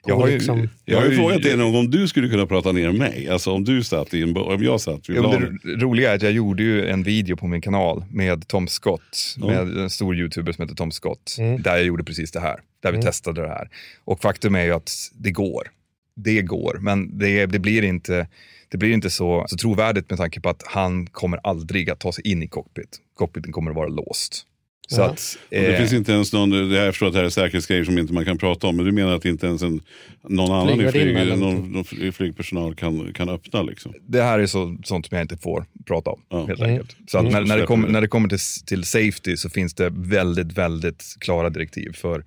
[0.07, 0.69] Jag har ju- liksom...
[0.85, 3.29] Jag har ju frågat dig någon gång om du skulle kunna prata ner mig.
[3.29, 5.51] Alltså om du satt i en om jag satt vid planet.
[5.63, 9.35] det roliga är att jag gjorde ju en video på min kanal med Tom Scott,
[9.37, 9.47] Ja.
[9.47, 11.63] med en stor youtuber som heter Tom Scott, Mm.
[11.63, 13.07] där jag gjorde precis det här, där vi Mm.
[13.07, 13.69] testade det här.
[14.05, 15.71] Och faktum är ju att det går.
[16.17, 18.29] Det går, men det, det blir inte,
[18.69, 22.13] det blir inte så, så trovärdigt med tanke på att han kommer aldrig att ta
[22.13, 22.99] sig in i cockpit.
[23.15, 24.47] Cockpiten kommer att vara låst.
[24.89, 25.05] Så Ja.
[25.05, 27.27] att, Och det eh, finns inte ens någon, det här, jag förstår att det här
[27.27, 29.81] är säkerhetsgrejer som inte man kan prata om, men du menar att inte ens en,
[30.29, 33.93] någon annan i flyg, någon, någon fly- flygpersonal kan, kan öppna liksom?
[34.07, 36.21] det här är så, sånt som jag inte får prata om.
[36.29, 36.47] Ja.
[36.47, 36.71] Helt Mm.
[36.73, 36.97] enkelt.
[37.07, 37.33] Så att Mm.
[37.33, 41.05] när, när, det kommer, när det kommer till, till safety så finns det väldigt, väldigt
[41.21, 42.25] klara direktiv för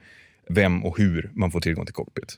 [0.50, 2.38] vem och hur man får tillgång till cockpit.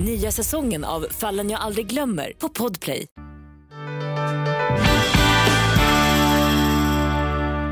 [0.00, 3.06] Nya säsongen av Fallen jag aldrig glömmer på Podplay.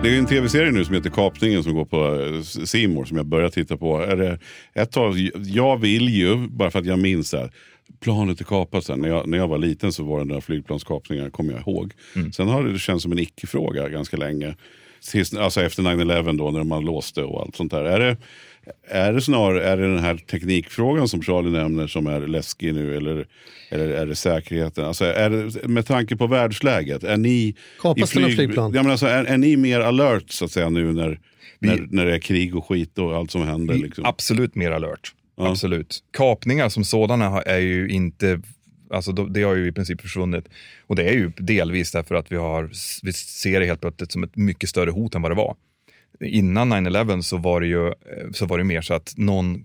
[0.03, 3.27] Det är en tv-serie nu som heter Kapningen som går på eh, Simor som jag
[3.27, 4.03] börjar titta på.
[4.03, 4.39] Eller,
[4.75, 7.53] ett tag, jag vill ju, bara för att jag minns här,
[8.01, 8.85] planet är kapat.
[8.85, 8.99] Sen.
[9.01, 11.93] När, jag, när jag var liten så var det några flygplanskapningar, kommer jag ihåg.
[12.17, 12.33] Mm.
[12.33, 14.57] Sen har det, det känts som en icke-fråga ganska länge.
[15.11, 17.85] Tills, alltså efter 9-11 då när man låste och allt sånt där.
[17.85, 18.17] Är det,
[18.89, 22.97] är det snarare är det den här teknikfrågan som Charlie nämner som är läskig nu?
[22.97, 23.27] Eller,
[23.71, 24.85] eller är det säkerheten?
[24.85, 28.73] Alltså, är det, med tanke på världsläget, är ni, Kapas några flygplan?
[28.75, 31.21] Ja, men alltså, är, är ni mer alert så att säga nu när,
[31.59, 33.75] när, när det är krig och skit och allt som händer?
[33.75, 34.05] Liksom?
[34.05, 35.15] Absolut mer alert.
[35.37, 36.05] Absolut.
[36.13, 38.41] Kapningar som sådana är ju inte,
[38.91, 40.49] alltså det har ju i princip försvunnit.
[40.87, 42.71] Och det är ju delvis därför att vi, har,
[43.03, 45.57] vi ser det helt plötsligt som ett mycket större hot än vad det var.
[46.23, 47.93] Innan 9-11 så var det ju eh,
[48.33, 49.65] så var det mer så att någon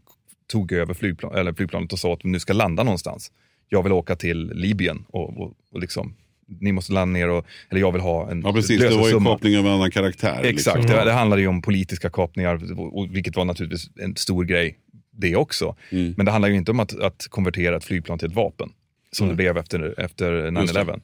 [0.51, 3.31] tog över flygplan, eller flygplanet och sa att nu ska landa någonstans.
[3.69, 6.13] Jag vill åka till Libyen och, och, och liksom,
[6.59, 8.97] ni måste landa ner och, eller jag vill ha en Ja precis, det var ju
[8.97, 9.29] lösensumma.
[9.29, 10.41] koppling av en annan karaktär.
[10.43, 10.97] Exakt, liksom.
[10.97, 14.77] det, det handlade ju om politiska kapningar, och- och, vilket var naturligtvis en stor grej
[15.11, 15.75] det också.
[15.89, 16.13] Mm.
[16.17, 18.69] Men det handlar ju inte om att, att konvertera ett flygplan till ett vapen,
[19.11, 19.37] som Mm.
[19.37, 20.79] det blev efter, efter Just det.
[20.83, 20.99] 9-11.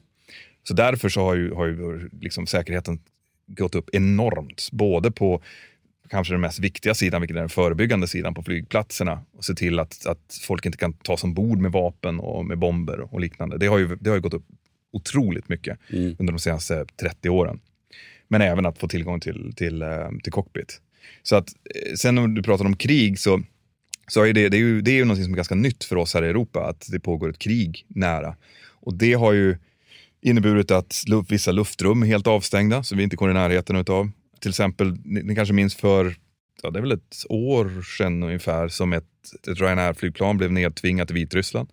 [0.68, 2.98] Så därför så har ju, har ju liksom säkerheten
[3.46, 5.42] gått upp enormt, både på
[6.08, 9.78] kanske den mest viktiga sidan, vilket är den förebyggande sidan på flygplatserna och se till
[9.78, 13.58] att, att folk inte kan tas ombord med vapen och med bomber och liknande.
[13.58, 14.46] Det har ju, det har ju gått upp
[14.92, 16.16] otroligt mycket Mm.
[16.18, 17.60] under de senaste 30 åren.
[18.28, 20.80] Men även att få tillgång till, till, eh, till cockpit.
[21.22, 23.42] Så att, eh, sen när du pratar om krig så,
[24.08, 25.96] så är det, det, är ju, det är ju något som är ganska nytt för
[25.96, 28.36] oss här i Europa, att det pågår ett krig nära.
[28.70, 29.56] Och det har ju
[30.24, 34.10] inneburit att vissa luftrum är helt avstängda, så vi inte går i närheten utav.
[34.40, 36.14] Till exempel, ni, ni kanske minns för,
[36.62, 39.04] ja, det är väl ett år sedan ungefär, som ett,
[39.48, 41.68] ett Ryanair-flygplan blev nedtvingat i Vitryssland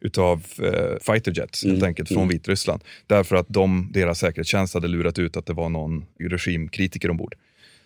[0.00, 2.84] utav eh, fighter jets helt enkelt från Vitryssland.
[3.06, 7.34] Därför att de, deras säkerhetstjänst hade lurat ut att det var någon regimkritiker ombord.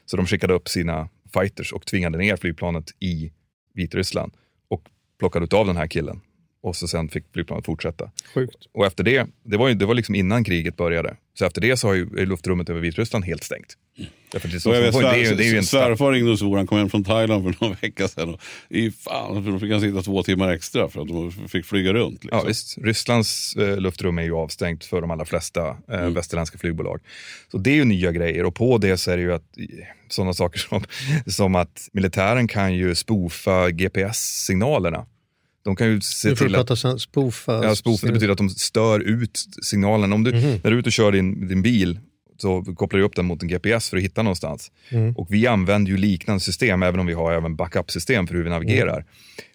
[0.07, 3.33] Så de skickade upp sina fighters och tvingade ner flygplanet i
[3.75, 4.33] Vitryssland
[4.69, 4.83] och
[5.19, 6.21] plockade ut av den här killen.
[6.67, 8.11] Och så sen fick flygplanet fortsätta.
[8.35, 8.57] Sjukt.
[8.75, 11.17] Och efter det, det var, ju, det var liksom innan kriget började.
[11.39, 13.75] Så efter det så har ju luftrummet över Vitryssland helt stängt.
[14.33, 15.65] Därför att det, är så, Och jag vet, det, är, ju- det är ju en
[15.65, 18.35] svär, svärfar ringde och svor, han kom hem från Thailand för någon vecka sedan.
[18.35, 21.93] Och, i fan, då fick han sitta två timmar extra för att de fick flyga
[21.93, 22.25] runt.
[22.25, 22.39] Liksom.
[22.39, 22.79] Ja, visst.
[22.79, 26.15] Rysslands eh, luftrum är ju avstängt för de allra flesta eh, Mm.
[26.15, 27.01] västerländska flygbolag.
[27.51, 29.45] Så det är ju nya grejer och på det så är det ju att
[30.09, 30.85] sådana saker som,
[31.27, 35.07] som att militären kan ju spoofa GPS-signalerna.
[35.67, 36.53] De kan ju se får till att...
[36.53, 37.65] prata sen, spoofa.
[37.65, 40.13] Ja, spoofa, det betyder att de stör ut signalen.
[40.13, 40.61] Om du, Mhm.
[40.65, 41.99] När du är ute och kör din, din bil
[42.39, 44.73] så kopplar du upp den mot en GPS för att hitta någonstans.
[44.89, 45.15] Mm.
[45.17, 48.51] Och vi använder ju liknande system, även om vi har även backup-system för hur vi
[48.51, 48.97] navigerar.
[48.97, 49.07] Mm.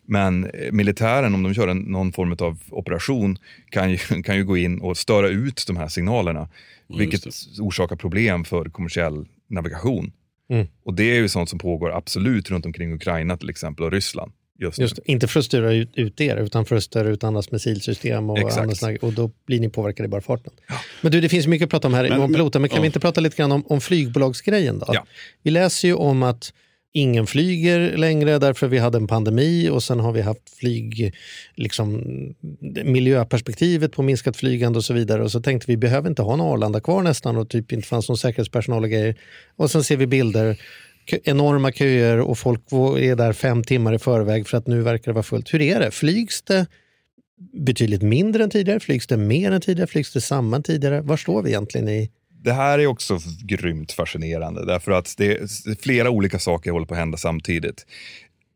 [0.05, 3.37] Men eh, militären, om de kör en, någon form av operation,
[3.69, 6.49] kan ju, kan ju gå in och störa ut de här signalerna.
[6.97, 7.25] vilket
[7.59, 10.11] orsakar problem för kommersiell navigation.
[10.49, 10.67] Mm.
[10.85, 14.31] Och det är ju sånt som pågår absolut runt omkring Ukraina till exempel och Ryssland.
[14.61, 14.79] Just.
[14.79, 18.29] Just, inte för att styra ut, ut er, utan för att störa ut andras missilsystem
[18.29, 18.57] och, Exakt.
[18.57, 20.53] andra såna- och då blir ni påverkade i bara farten.
[21.01, 22.81] Men du, det finns mycket att prata om här Men- om piloter, men kan ja.
[22.81, 24.85] vi inte prata lite grann om, om flygbolagsgrejen då?
[24.93, 25.05] Ja.
[25.43, 26.53] Vi läser ju om att
[26.93, 31.13] ingen flyger längre därför vi hade en pandemi och sen har vi haft flyg,
[31.55, 32.03] liksom
[32.85, 35.23] miljöperspektivet på minskat flygande och så vidare.
[35.23, 38.09] Och så tänkte vi, behöver inte ha en Arlanda kvar nästan och typ inte fanns
[38.09, 39.15] någon säkerhetspersonal och grejer.
[39.55, 40.57] Och sen ser vi bilder,
[41.05, 42.61] enorma köer och folk
[42.99, 45.53] är där fem timmar i förväg för att nu verkar det vara fullt.
[45.53, 45.91] Hur är det?
[45.91, 46.67] Flygs det
[47.53, 48.79] betydligt mindre än tidigare?
[48.79, 49.87] Flygs det mer än tidigare?
[49.87, 51.01] Flygs det samma än tidigare?
[51.01, 52.11] Var står vi egentligen i
[52.43, 56.93] Det här är också grymt fascinerande därför att det är flera olika saker håller på
[56.93, 57.85] att hända samtidigt.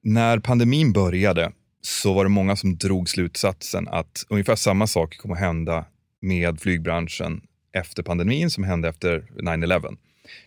[0.04, 5.36] När pandemin började så var det många som drog slutsatsen att ungefär samma sak kommer
[5.36, 5.86] att hända
[6.22, 7.42] med flygbranschen
[7.74, 9.98] efter pandemin som hände efter 9-11.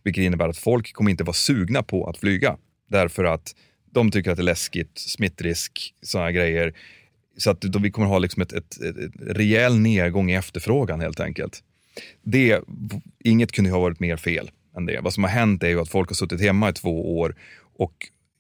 [0.03, 2.57] Vilket innebär att folk kommer inte vara sugna på att flyga
[2.89, 3.55] därför att
[3.93, 6.75] de tycker att det är läskigt, smittrisk, sådana grejer.
[7.37, 11.01] Så att då vi kommer ha liksom ett, ett, ett, ett rejäl nedgång i efterfrågan
[11.01, 11.63] helt enkelt
[12.23, 12.61] det,
[13.25, 15.01] inget kunde ha varit mer fel än det.
[15.01, 17.37] Vad som har hänt är ju att folk har suttit hemma i två år
[17.77, 17.95] och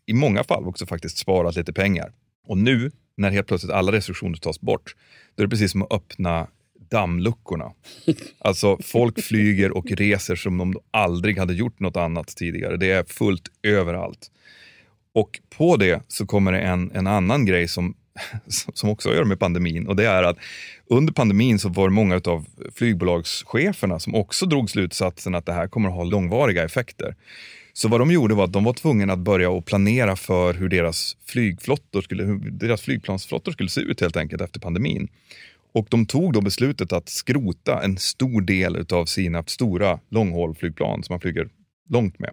[0.06, 2.12] i många fall också faktiskt sparat lite pengar.
[2.46, 4.96] Och nu, när helt plötsligt alla restriktioner tas bort,
[5.34, 6.46] då är det precis som att öppna
[6.90, 7.72] dammluckorna.
[8.38, 12.76] Alltså folk flyger och reser som om de aldrig hade gjort något annat tidigare.
[12.76, 14.30] Det är fullt överallt.
[15.14, 17.94] Och på det så kommer det en, en annan grej som,
[18.74, 19.86] som också har att göra med pandemin.
[19.86, 20.36] Och det är att
[20.86, 25.68] under pandemin så var det många av flygbolagscheferna som också drog slutsatsen att det här
[25.68, 27.14] kommer att ha långvariga effekter.
[27.72, 30.68] Så vad de gjorde var att de var tvungna att börja och planera för hur
[30.68, 35.08] deras flygflottor skulle, hur deras flygplansflottor skulle se ut helt enkelt efter pandemin.
[35.78, 41.12] Och de tog då beslutet att skrota en stor del av sina stora långhållflygplan som
[41.12, 41.48] man flyger
[41.90, 42.30] långt med.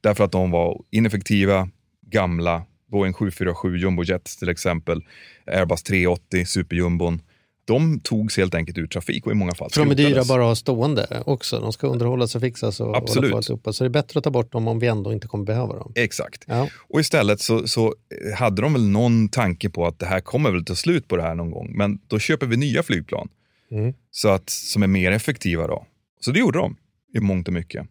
[0.00, 1.68] Därför att de var ineffektiva,
[2.06, 2.62] gamla.
[2.90, 5.02] Boeing 747 Jumbojets till exempel,
[5.46, 7.22] Airbus 380 Superjumbon.
[7.68, 10.42] De togs helt enkelt ur trafik och i många fall För de är dyra bara
[10.42, 11.60] att ha stående också.
[11.60, 13.34] De ska underhållas och fixas och Absolut.
[13.34, 13.72] alltihopa.
[13.72, 15.92] Så det är bättre att ta bort dem om vi ändå inte kommer behöva dem.
[15.94, 16.44] Exakt.
[16.46, 16.68] Ja.
[16.88, 17.94] Och istället så, så
[18.36, 21.22] hade de väl någon tanke på att det här kommer väl ta slut på det
[21.22, 21.70] här någon gång.
[21.74, 23.28] Men då köper vi nya flygplan
[23.70, 23.94] Mm.
[24.10, 25.66] så att, som är mer effektiva.
[25.66, 25.86] Då.
[26.20, 26.76] Så det gjorde de
[27.14, 27.86] i mångt och mycket.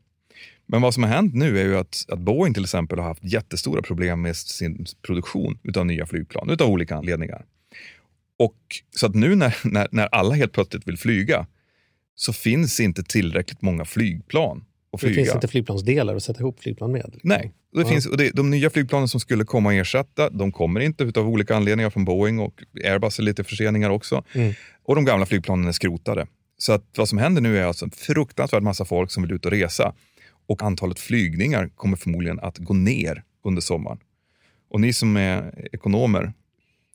[0.65, 3.23] Men vad som har hänt nu är ju att, att Boeing till exempel har haft
[3.23, 7.45] jättestora problem med sin produktion av nya flygplan utav olika anledningar.
[8.39, 8.55] Och
[8.95, 11.47] Så att nu när, när, när alla helt plötsligt vill flyga
[12.15, 15.15] så finns inte tillräckligt många flygplan att Det flyga.
[15.23, 17.09] finns inte flygplansdelar att sätta ihop flygplan med.
[17.13, 17.29] liksom.
[17.29, 17.87] Nej, det Ja.
[17.87, 21.29] finns, och det, de nya flygplanen som skulle komma och ersätta, de kommer inte utav
[21.29, 24.23] olika anledningar från Boeing och Airbus är lite förseningar också.
[24.33, 24.53] Mm.
[24.83, 26.27] Och de gamla flygplanen är skrotade.
[26.57, 29.45] Så att vad som händer nu är alltså en fruktansvärt massa folk som vill ut
[29.45, 29.93] och resa.
[30.47, 33.97] Och antalet flygningar kommer förmodligen att gå ner under sommaren.
[34.69, 36.33] Och ni som är ekonomer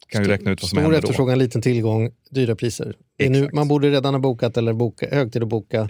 [0.08, 1.06] kan ju räkna ut vad som Stor händer då.
[1.06, 2.96] efterfrågan, liten tillgång, dyra priser.
[3.18, 5.88] Nu, man borde redan ha bokat eller boka, hög tid att boka.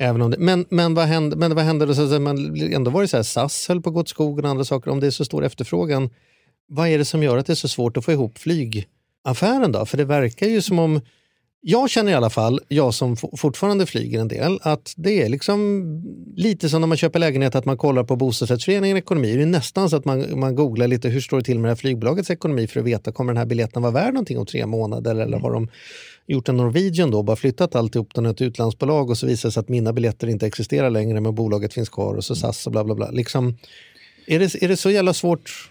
[0.00, 1.94] Även om det, men, men vad hände, men vad hände då?
[1.94, 4.50] Så man, ändå var det så här, SAS höll på att gå åt skogen och
[4.50, 4.90] andra saker.
[4.90, 6.10] Om det är så stor efterfrågan,
[6.68, 9.86] vad är det som gör att det är så svårt att få ihop flygaffären då?
[9.86, 11.00] För det verkar ju som om,
[11.60, 15.84] jag känner i alla fall, jag som fortfarande flyger en del, att det är liksom
[16.36, 19.36] lite som när man köper lägenhet, att man kollar på bostadsrättsföreningen ekonomi.
[19.36, 21.70] Det är nästan så att man, man googlar lite, hur står det till med det
[21.70, 24.66] här flygbolagets ekonomi för att veta, kommer den här biljetten vara värd någonting om tre
[24.66, 25.14] månader?
[25.14, 25.68] Eller har de
[26.26, 29.60] gjort en Norwegian då, bara flyttat alltihop till ett utlandsbolag och så visar det sig
[29.60, 32.84] att mina biljetter inte existerar längre men bolaget finns kvar och så SAS och bla
[32.84, 33.10] bla bla.
[33.10, 33.58] Liksom,
[34.26, 35.70] är, det, är det så jävla svårt?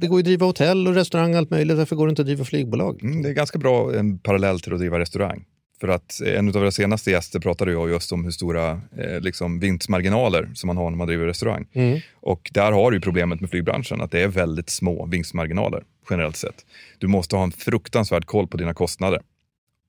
[0.00, 2.22] Det går ju att driva hotell och restaurang och allt möjligt, varför går det inte
[2.22, 3.02] att driva flygbolag?
[3.02, 5.44] Mm, det är ganska bra en parallell till att driva restaurang.
[5.80, 9.60] För att en av våra senaste gäster pratade ju just om hur stora eh, liksom
[9.60, 11.66] vinstmarginaler som man har när man driver restaurang.
[11.72, 12.00] Mm.
[12.14, 16.66] Och där har du problemet med flygbranschen, att det är väldigt små vinstmarginaler generellt sett.
[16.98, 19.20] Du måste ha en fruktansvärd koll på dina kostnader.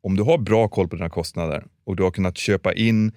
[0.03, 3.11] Om du har bra koll på dina kostnader och du har kunnat köpa in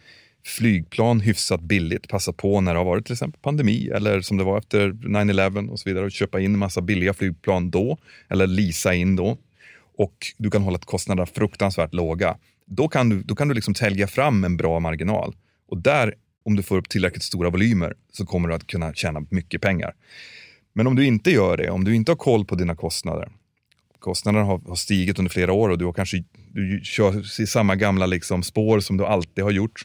[0.47, 4.45] flygplan hyfsat billigt, passa på när det har varit till exempel pandemi eller som det
[4.45, 7.99] var efter 9-11 och så vidare och köpa in massa billiga flygplan då
[8.29, 9.37] eller leasa in då
[9.99, 12.37] och du kan hålla kostnaderna fruktansvärt låga.
[12.67, 15.37] Då kan du, då kan du liksom tälja fram en bra marginal
[15.69, 19.27] och där, om du får upp tillräckligt stora volymer så kommer du att kunna tjäna
[19.31, 19.95] mycket pengar.
[20.73, 23.29] Men om du inte gör det, om du inte har koll på dina kostnader,
[23.99, 27.77] kostnaderna har, har stigit under flera år och du har kanske du kör i samma
[27.77, 29.85] gamla liksom spår som du alltid har gjort.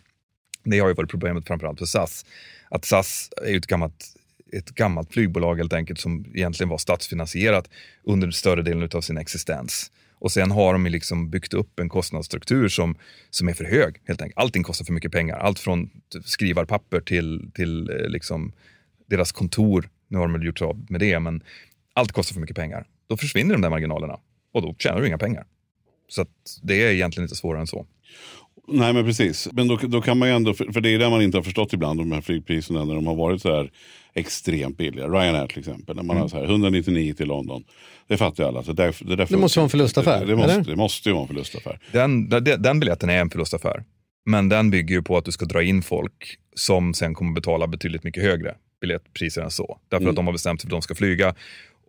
[0.63, 2.25] Det har ju varit problemet framförallt för SAS.
[2.69, 4.05] Att SAS är ju ett gammalt,
[4.53, 7.69] ett gammalt flygbolag helt enkelt som egentligen var statsfinansierat
[8.03, 9.91] under större delen av sin existens.
[10.23, 12.95] Och sen har de ju liksom byggt upp en kostnadsstruktur som,
[13.29, 14.01] som är för hög.
[14.05, 14.39] helt enkelt.
[14.39, 15.37] Allting kostar för mycket pengar.
[15.37, 15.89] Allt från
[16.25, 18.53] skrivarpapper till, till eh, liksom
[19.09, 19.89] deras kontor.
[20.07, 21.43] Nu har de väl gjort sig av med det, men
[21.93, 22.87] allt kostar för mycket pengar.
[23.07, 24.19] Då försvinner de där marginalerna
[24.53, 25.45] och då tjänar du inga pengar.
[26.07, 27.85] Så att det är egentligen inte svårare än så.
[28.67, 29.47] Nej men precis.
[29.51, 31.43] Men då, då kan man ju ändå, för, för det är det man inte har
[31.43, 33.71] förstått ibland, de här flygpriserna när de har varit så här
[34.13, 35.07] extremt billiga.
[35.07, 36.21] Ryanair till exempel, när man Mm.
[36.21, 37.63] har så här 199 till London.
[38.07, 38.63] Det fattar ju alla.
[38.63, 41.13] Så där, det, där Det måste vara en förlustaffär, Det, det, måste, det måste ju
[41.13, 41.79] vara en förlustaffär.
[41.91, 43.83] Den, den, den biljetten är en förlustaffär.
[44.25, 47.67] Men den bygger ju på att du ska dra in folk som sen kommer betala
[47.67, 49.77] betydligt mycket högre biljettpriser än så.
[49.89, 50.09] Därför Mm.
[50.09, 51.35] att de har bestämt sig för att de ska flyga.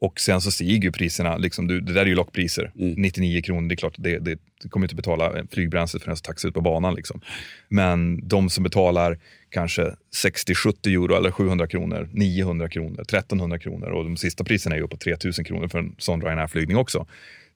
[0.05, 1.37] Och sen så stiger ju priserna.
[1.37, 2.73] Liksom, du, det där är ju lockpriser.
[2.79, 2.95] Mm.
[2.97, 6.23] 99 kronor, det är klart, det, det, du kommer inte betala flygbränslet för den som
[6.23, 6.95] taxar ut på banan.
[6.95, 7.21] Liksom.
[7.69, 9.19] Men de som betalar
[9.51, 14.79] kanske 60-70 euro eller 700 kronor, 900 kronor, 1300 kronor och de sista priserna är
[14.79, 17.07] ju uppåt 3000 kronor för en sån Ryanair-flygning också.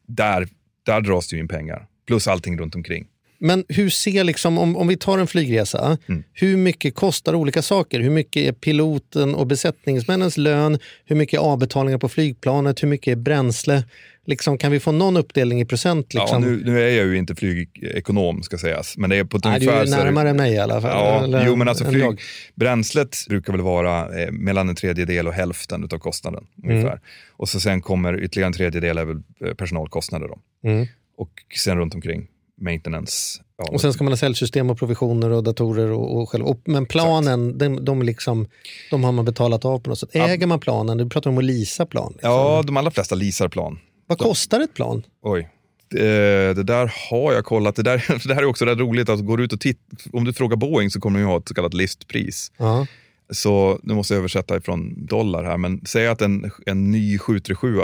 [0.07, 0.49] Där,
[0.87, 1.87] där dras det ju in pengar.
[2.07, 3.07] Plus allting runt omkring.
[3.41, 6.25] Men hur ser, liksom, om, om vi tar en flygresa, Mm.
[6.33, 8.01] hur mycket kostar olika saker?
[8.01, 10.79] Hur mycket är piloten och besättningsmännens lön?
[11.05, 12.83] Hur mycket är avbetalningar på flygplanet?
[12.83, 13.85] Hur mycket är bränsle?
[14.27, 16.15] Liksom, kan vi få någon uppdelning i procent?
[16.15, 16.43] Liksom?
[16.43, 18.97] Ja, nu, nu är jag ju inte flygekonom ska sägas.
[18.97, 19.83] Men det är på ett Nej, du ungefär...
[19.83, 20.91] är så här- närmare mig i alla fall.
[20.91, 22.21] Ja, Eller jo, men alltså flyg,
[22.55, 26.45] bränslet brukar väl vara eh, mellan en tredjedel och hälften av kostnaden.
[26.65, 26.77] Mm.
[26.77, 27.01] ungefär.
[27.37, 30.29] Och så sen kommer ytterligare en tredjedel är väl eh, personalkostnader.
[30.29, 30.39] Då.
[30.69, 30.87] Mm.
[31.17, 32.27] Och sen runt omkring
[32.61, 33.43] maintenance.
[33.59, 35.91] Ja, Och sen ska man ha säljsystem och provisioner och datorer.
[35.93, 36.45] Och, och själv.
[36.45, 38.49] Och, men planen, de, de, liksom,
[38.91, 40.11] de har man betalat av på något sätt.
[40.13, 40.99] Äger man planen?
[40.99, 42.13] Du pratar om att leasa plan.
[42.13, 42.31] Liksom.
[42.31, 43.79] ja, de allra flesta leasar plan.
[44.07, 45.03] Vad kostar ett plan?
[45.23, 45.49] Oj.
[45.91, 47.77] Det, det där har jag kollat.
[47.77, 49.09] Det, där, det här är också rätt roligt.
[49.09, 49.81] Att går ut och titt,
[50.13, 52.53] om du frågar Boeing så kommer de ha ett så kallat listpris.
[52.57, 52.87] Ja.
[53.31, 55.57] Så nu måste jag översätta ifrån dollar här.
[55.57, 57.79] Men säg att en, en ny 737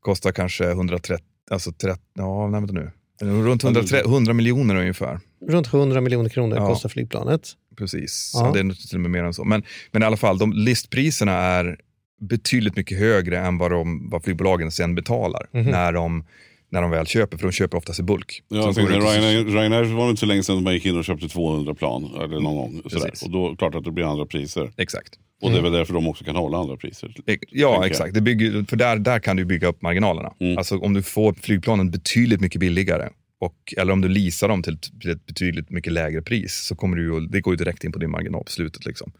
[0.00, 2.90] kostar kanske 130, alltså 30, ja nej vänta nu.
[3.20, 5.20] Runt 100, 100 miljoner ungefär.
[5.48, 6.66] Runt 100 miljoner kronor Ja.
[6.66, 7.52] kostar flygplanet.
[7.76, 8.30] precis.
[8.34, 8.50] Ja.
[8.54, 9.44] Det är till och med mer än så.
[9.44, 9.62] Men,
[9.92, 11.76] men i alla fall, de listpriserna är
[12.20, 15.64] betydligt mycket högre än vad, de, vad flygbolagen sen betalar Mhm.
[15.70, 16.24] när, de,
[16.70, 18.42] när de väl köper, för de köper oftast i bulk.
[18.48, 21.28] Ja, tänkte, Ryanair, Ryanair var det inte så länge sedan man gick in och köpte
[21.28, 22.10] 200 plan.
[22.16, 22.82] Eller någon gång.
[22.90, 23.12] Sådär.
[23.24, 24.70] Och då klart att det blir andra priser.
[24.76, 25.14] Exakt.
[25.42, 27.14] Och det är väl därför de också kan hålla andra priser.
[27.26, 28.14] E- Ja, exakt.
[28.14, 30.32] Det bygger, för där, där kan du bygga upp marginalerna.
[30.40, 30.58] Mm.
[30.58, 33.08] Alltså om du får flygplanen betydligt mycket billigare,
[33.40, 36.76] och, eller om du leasar dem till ett, till ett betydligt mycket lägre pris, så
[36.76, 38.86] kommer du det går ju direkt in på din marginal på slutet.
[38.86, 39.12] Liksom.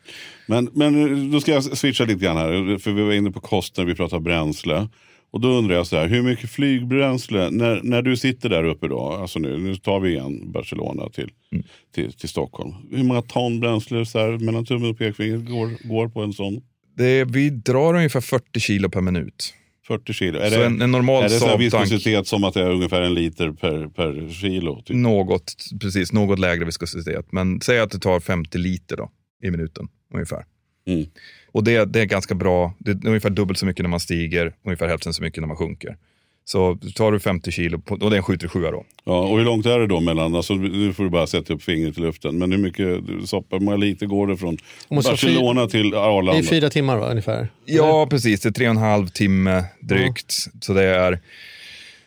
[0.46, 2.78] Men, men då ska jag switcha lite grann här.
[2.78, 4.88] För vi var inne på kostnader, vi pratar bränsle.
[5.30, 8.88] Och då undrar jag så här, hur mycket flygbränsle, när, när du sitter där uppe
[8.88, 11.64] då, alltså nu, nu tar vi igen Barcelona till, Mm.
[11.94, 12.74] till, till Stockholm.
[12.90, 16.60] Hur många ton bränsle så här, mellan tummen och pekfingret går, går på en sån?
[16.96, 19.54] Det, vi drar ungefär 40 kilo per minut.
[19.86, 20.38] 40 kilo?
[20.38, 23.00] Är Så det, en, en normal är det så viskositet som att det är ungefär
[23.02, 24.82] en liter per, per kilo?
[24.82, 24.96] Typ?
[24.96, 27.32] Något, precis, något lägre viskositet.
[27.32, 29.10] Men säg att det tar 50 liter då,
[29.44, 30.44] i minuten ungefär.
[30.86, 31.06] Mm.
[31.52, 32.74] Och det, det är ganska bra.
[32.78, 35.56] Det är ungefär dubbelt så mycket när man stiger, ungefär hälften så mycket när man
[35.56, 35.96] sjunker.
[36.44, 38.84] Så tar du 50 kilo, på, och det är en 737 då.
[39.04, 41.62] Ja, och hur långt är det då mellan, alltså, nu får du bara sätta upp
[41.62, 45.98] fingret i luften, men hur mycket hur många liter går det från Barcelona till Det
[46.00, 46.38] Arlanda?
[46.38, 47.48] är fyra timmar va, ungefär?
[47.64, 48.40] Ja, precis.
[48.40, 50.34] Det är tre och en halv timme drygt.
[50.60, 51.18] Så det är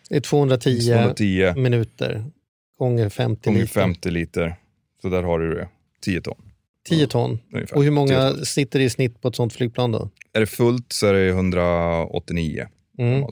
[0.10, 2.24] Det är 210, 210 minuter
[2.80, 3.74] gånger 50 gånger liter.
[3.74, 4.56] 50 liter.
[5.02, 5.68] Så där har du det.
[6.04, 6.36] 10 ton
[6.90, 7.40] 10 ton.
[7.54, 7.76] ungefär.
[7.76, 8.46] Och hur 10 många ton.
[8.46, 10.10] sitter i snitt på ett sånt flygplan då?
[10.34, 12.68] Är det fullt så är det 189
[13.00, 13.26] Mm.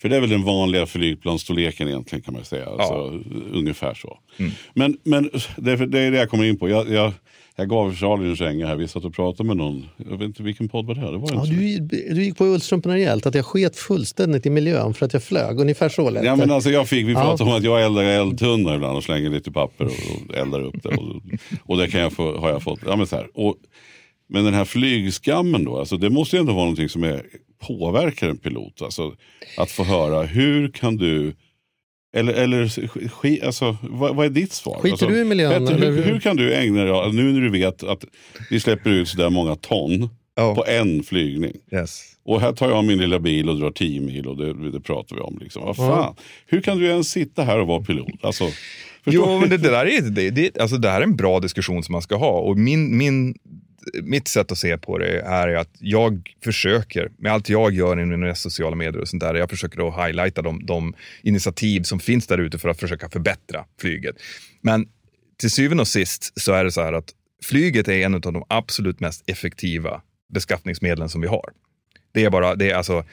[0.00, 2.66] För det är väl den vanliga flygplansstorleken egentligen kan man säga.
[2.66, 4.18] Alltså, Ungefär så.
[4.36, 4.52] Mm.
[4.74, 6.68] Men, men det, är, det är det jag kommer in på.
[6.68, 7.12] Jag, jag,
[7.58, 8.76] jag gav Charlie en känga här.
[8.76, 9.86] Vi satt och pratade med någon.
[9.96, 11.12] Jag vet inte vilken podd var det här?
[11.12, 11.78] Det var Ja, du,
[12.14, 15.60] du gick på ullstrumporna rejält, att jag sket fullständigt i miljön för att jag flög.
[15.60, 17.20] Ungefär så lät Ja, men alltså jag fick, vi Ja.
[17.20, 19.90] pratade om att jag eldar eldtunna ibland och slänger lite papper och,
[20.30, 20.88] och eldar upp det.
[20.88, 21.22] Och,
[21.62, 22.80] och det kan jag få, har jag fått.
[22.86, 23.28] Ja, men, så här.
[23.34, 23.56] Och,
[24.28, 27.22] men den här flygskammen då, alltså, det måste ju ändå vara någonting som är,
[27.66, 28.82] påverkar en pilot.
[28.82, 29.12] Alltså,
[29.58, 31.34] att få höra, hur kan du
[32.16, 34.78] eller, eller sk, alltså, vad, vad är ditt svar?
[34.80, 36.20] Skiter alltså, du i miljön, Petter, hur, hur?
[36.20, 38.04] kan du ägna dig, nu när du vet att
[38.50, 40.54] vi släpper ut så där många ton Ja.
[40.54, 41.52] på en flygning.
[41.72, 42.02] Yes.
[42.24, 45.16] Och här tar jag min lilla bil och drar 10 mil och det, det pratar
[45.16, 45.38] vi om.
[45.42, 45.62] Liksom.
[45.64, 46.14] Vad fan?
[46.46, 48.08] Hur kan du ens sitta här och vara pilot?
[48.22, 48.44] Alltså,
[49.04, 51.82] Jo, men det, det där är, det, det, alltså det här är en bra diskussion
[51.82, 52.30] som man ska ha.
[52.40, 53.34] Och min, min,
[54.02, 58.04] mitt sätt att se på det är att jag försöker, med allt jag gör i
[58.04, 62.26] mina sociala medier och sånt där, jag försöker att highlighta de, de initiativ som finns
[62.26, 64.16] där ute för att försöka förbättra flyget.
[64.60, 64.88] Men
[65.36, 67.14] till syvende och sist så är det så här att
[67.44, 71.50] flyget är en av de absolut mest effektiva beskattningsmedlen som vi har.
[72.12, 73.04] Det är bara, det är alltså,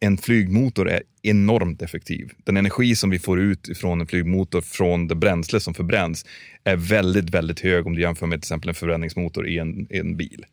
[0.00, 2.30] en flygmotor är enormt effektiv.
[2.44, 6.26] Den energi som vi får ut från en flygmotor från det bränsle som förbränns
[6.64, 9.98] är väldigt, väldigt hög om du jämför med till exempel en förbränningsmotor i en, i
[9.98, 10.44] en bil.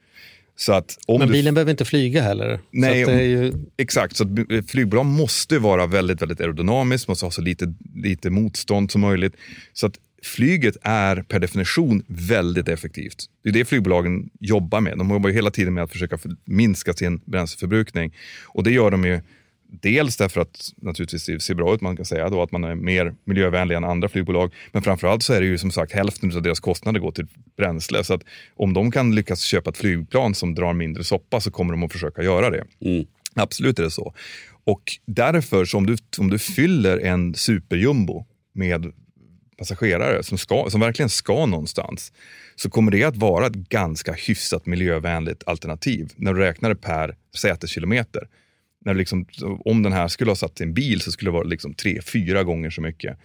[0.57, 2.59] Så att om Men du, bilen behöver inte flyga heller.
[2.71, 7.41] Nej, så ju, Exakt, så att flygbolag måste vara väldigt, väldigt aerodynamiskt, måste ha så
[7.41, 9.33] lite, lite motstånd som möjligt.
[9.73, 13.25] Så att flyget är per definition väldigt effektivt.
[13.43, 14.97] Det är det flygbolagen jobbar med.
[14.97, 18.13] De jobbar ju hela tiden med att försöka för- minska sin bränsleförbrukning.
[18.45, 19.21] Och det gör de ju
[19.81, 22.75] dels därför att naturligtvis det ser bra ut, man kan säga då att man är
[22.75, 24.53] mer miljövänlig än andra flygbolag.
[24.71, 28.03] Men framförallt så är det ju som sagt hälften av deras kostnader går till bränsle.
[28.03, 28.21] Så att
[28.55, 31.91] om de kan lyckas köpa ett flygplan som drar mindre soppa så kommer de att
[31.91, 32.63] försöka göra det.
[33.35, 34.13] Absolut är det så.
[34.63, 38.91] Och därför, så om du, om du fyller en superjumbo med
[39.57, 42.13] passagerare som, ska, som verkligen ska någonstans,
[42.55, 47.15] så kommer det att vara ett ganska hyfsat miljövänligt alternativ när du räknar det per
[47.37, 48.27] säteskilometer.
[48.85, 49.25] När liksom,
[49.65, 52.01] om den här skulle ha satt i en bil så skulle det vara liksom tre,
[52.01, 53.17] fyra gånger så mycket.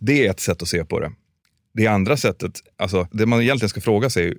[0.00, 1.12] Det är ett sätt att se på det.
[1.74, 4.34] Det andra sättet, alltså det man egentligen ska fråga sig är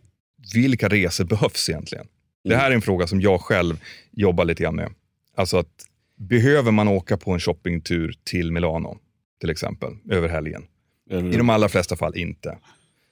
[0.54, 2.08] vilka resor behövs egentligen?
[2.44, 3.80] Det här är en fråga som jag själv
[4.12, 4.92] jobbar lite grann med.
[5.36, 5.86] Alltså att
[6.18, 8.98] behöver man åka på en shoppingtur till Milano
[9.42, 10.64] till exempel över helgen?
[11.10, 12.58] Eller, I de allra flesta fall inte.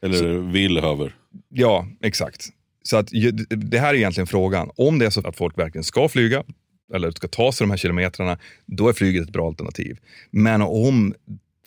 [0.01, 1.15] eller vill över.
[1.49, 2.49] Ja, exakt.
[2.83, 3.09] Så att
[3.49, 4.71] det här är egentligen frågan.
[4.75, 6.43] Om det är så att folk verkligen ska flyga
[6.93, 9.97] eller ska ta sig de här kilometrarna, då är flyget ett bra alternativ.
[10.31, 11.13] Men om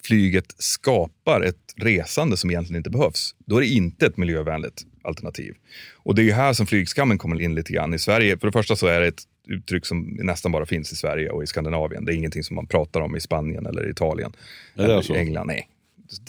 [0.03, 5.55] flyget skapar ett resande som egentligen inte behövs, då är det inte ett miljövänligt alternativ.
[5.95, 7.95] Och det är ju här som flygskammen kommer in lite grann.
[7.95, 10.97] I Sverige, för det första så är det ett uttryck som nästan bara finns i
[10.97, 12.05] Sverige och i Skandinavien.
[12.05, 14.33] Det är ingenting som man pratar om i Spanien eller Italien.
[14.75, 15.15] Är eller så?
[15.15, 15.69] England, nej.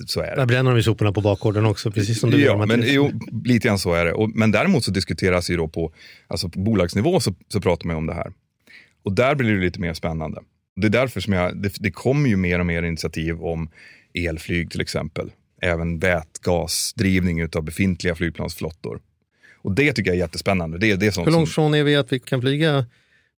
[0.06, 0.36] Så är det.
[0.36, 3.12] där bränner de ju soporna på bakgården också, precis som du Ja, gör, men jo,
[3.44, 4.14] lite grann så är det.
[4.14, 5.94] Och, men däremot så diskuteras ju då på,
[6.28, 8.32] alltså på bolagsnivå så, så pratar man ju om det här.
[9.04, 10.42] Och där blir det lite mer spännande.
[10.76, 13.70] Det är därför som jag, det, det kommer ju mer och mer initiativ om
[14.14, 15.32] elflyg till exempel.
[15.62, 19.00] även vätgasdrivning utav befintliga flygplansflottor.
[19.62, 20.78] Och det tycker jag är jättespännande.
[20.78, 22.86] Det, det är sånt Hur långt som, från är vi att vi kan flyga?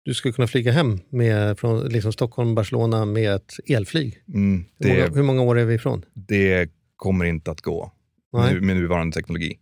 [0.09, 4.23] Du skulle kunna flyga hem med, från liksom Stockholm, Barcelona med ett elflyg.
[4.33, 6.05] mm, Hur, många, det, hur många år är vi ifrån?
[6.13, 7.93] det kommer inte att gå
[8.33, 8.53] Nej.
[8.53, 9.59] med, med nuvarande teknologi.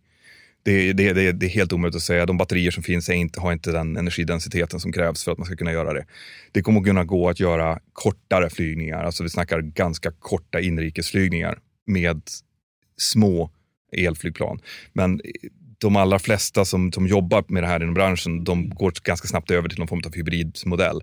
[0.62, 2.26] Det, det, det, det är helt omöjligt att säga.
[2.26, 5.56] De batterier som finns inte, har inte den energidensiteten som krävs för att man ska
[5.56, 6.06] kunna göra det.
[6.52, 9.04] Det kommer att kunna gå att göra kortare flygningar.
[9.04, 12.22] Alltså vi snackar ganska korta inrikesflygningar med
[12.96, 13.50] små
[13.92, 14.60] elflygplan.
[14.92, 15.20] Men
[15.78, 19.50] de allra flesta som, som jobbar med det här inom branschen, de går ganska snabbt
[19.50, 21.02] över till någon form av hybridmodell.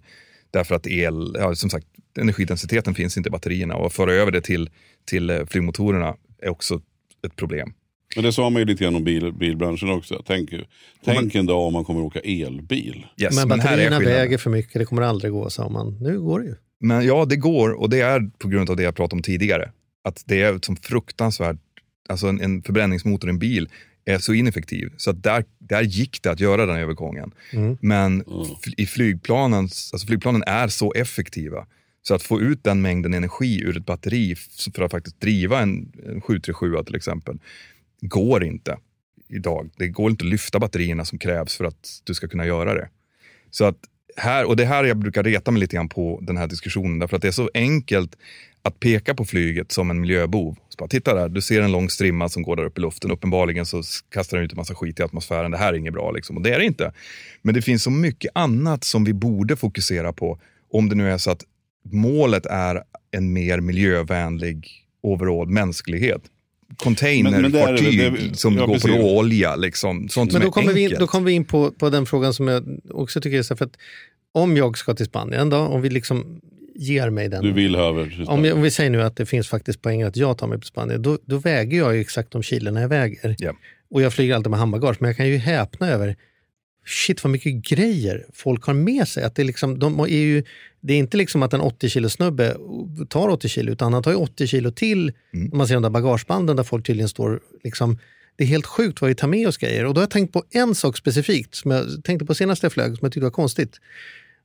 [0.51, 1.87] Därför att el, ja, som sagt,
[2.19, 4.69] energidensiteten finns inte i batterierna och att föra över det till,
[5.05, 6.81] till eh, flygmotorerna är också
[7.25, 7.73] ett problem.
[8.15, 10.23] Men det sa man ju lite grann om bil, bilbranschen också.
[10.27, 10.49] Tänk,
[11.05, 13.05] tänk en dag om man kommer att åka elbil.
[13.17, 14.21] Yes, men men batterierna skillnaden.
[14.21, 15.97] väger för mycket, det kommer aldrig gå, sa man.
[16.01, 16.55] Nu går det ju.
[16.79, 19.71] Men ja, det går och det är på grund av det jag pratade om tidigare.
[20.03, 21.57] Att det är som fruktansvärt,
[22.09, 23.69] alltså en, en förbränningsmotor i en bil
[24.05, 24.93] är så ineffektiv.
[24.97, 27.31] Så att där, där gick det att göra den övergången.
[27.53, 27.77] Mm.
[27.81, 28.21] Men
[28.65, 31.67] f- i flygplanen, alltså flygplanen är så effektiva.
[32.01, 34.35] Så att få ut den mängden energi ur ett batteri
[34.75, 37.39] för att faktiskt driva en, en 737 till exempel,
[38.01, 38.77] går inte
[39.29, 39.69] idag.
[39.77, 42.89] Det går inte att lyfta batterierna som krävs för att du ska kunna göra det.
[43.51, 43.77] Så att
[44.17, 47.15] här, och det här jag brukar reta mig lite grann på den här diskussionen, därför
[47.15, 48.15] att det är så enkelt
[48.65, 50.55] att peka på flyget som en miljöbov.
[50.69, 53.11] Så bara, titta där, du ser en lång strimma som går där upp i luften.
[53.11, 53.81] Uppenbarligen så
[54.13, 55.51] kastar den ut en massa skit i atmosfären.
[55.51, 56.11] Det här är inget bra.
[56.11, 56.37] Liksom.
[56.37, 56.91] Och det är det inte.
[57.41, 60.39] Men det finns så mycket annat som vi borde fokusera på.
[60.73, 61.43] Om det nu är så att
[61.91, 64.67] målet är en mer miljövänlig
[65.03, 66.21] overall mänsklighet.
[66.77, 68.91] Containerfartyg Men- men som ja, går precis.
[68.91, 69.55] på råolja.
[69.55, 70.09] Liksom.
[70.09, 70.99] Sånt Men som då kommer, är vi in, enkelt.
[70.99, 73.57] då kommer vi in på, på den frågan som jag också tycker är så här,
[73.57, 73.77] för att
[74.31, 76.41] om jag ska till Spanien då, om vi liksom
[76.75, 77.43] ger mig den.
[77.43, 78.23] Du vill över.
[78.27, 80.65] Om, om vi säger nu att det finns faktiskt poäng att jag tar mig på
[80.65, 83.35] Spanien, då, då väger jag ju exakt de kilona jag väger.
[83.39, 83.53] Ja.
[83.89, 86.15] Och jag flyger alltid med handbagage, men jag kan ju häpna över
[86.85, 89.23] shit vad mycket grejer folk har med sig.
[89.23, 90.43] Att det, är liksom, de är ju,
[90.81, 92.57] det är inte liksom att en 80 kilo snubbe
[93.09, 95.13] tar 80 kilo, utan han tar ju 80 kilo till.
[95.33, 95.57] Mm.
[95.57, 97.97] Man ser de där bagagebanden där folk tydligen står liksom,
[98.35, 99.85] det är helt sjukt vad vi tar med oss grejer.
[99.85, 102.73] Och då har jag tänkt på en sak specifikt som jag tänkte på senast jag
[102.73, 103.79] flög som jag tyckte var konstigt.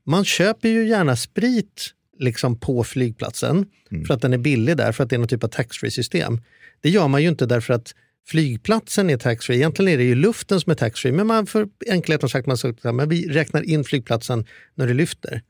[0.06, 1.90] Man köper ju gärna sprit
[2.20, 3.66] liksom på flygplatsen
[4.06, 6.40] för att den är billig där, för att det är någon typ av taxfree-system.
[6.80, 7.94] Det gör man ju inte därför att
[8.26, 9.56] flygplatsen är taxfree.
[9.56, 12.84] Egentligen är det ju luften som är taxfree, men man för enkelhetens sagt man sagt,
[12.84, 15.42] men vi räknar in flygplatsen när det lyfter.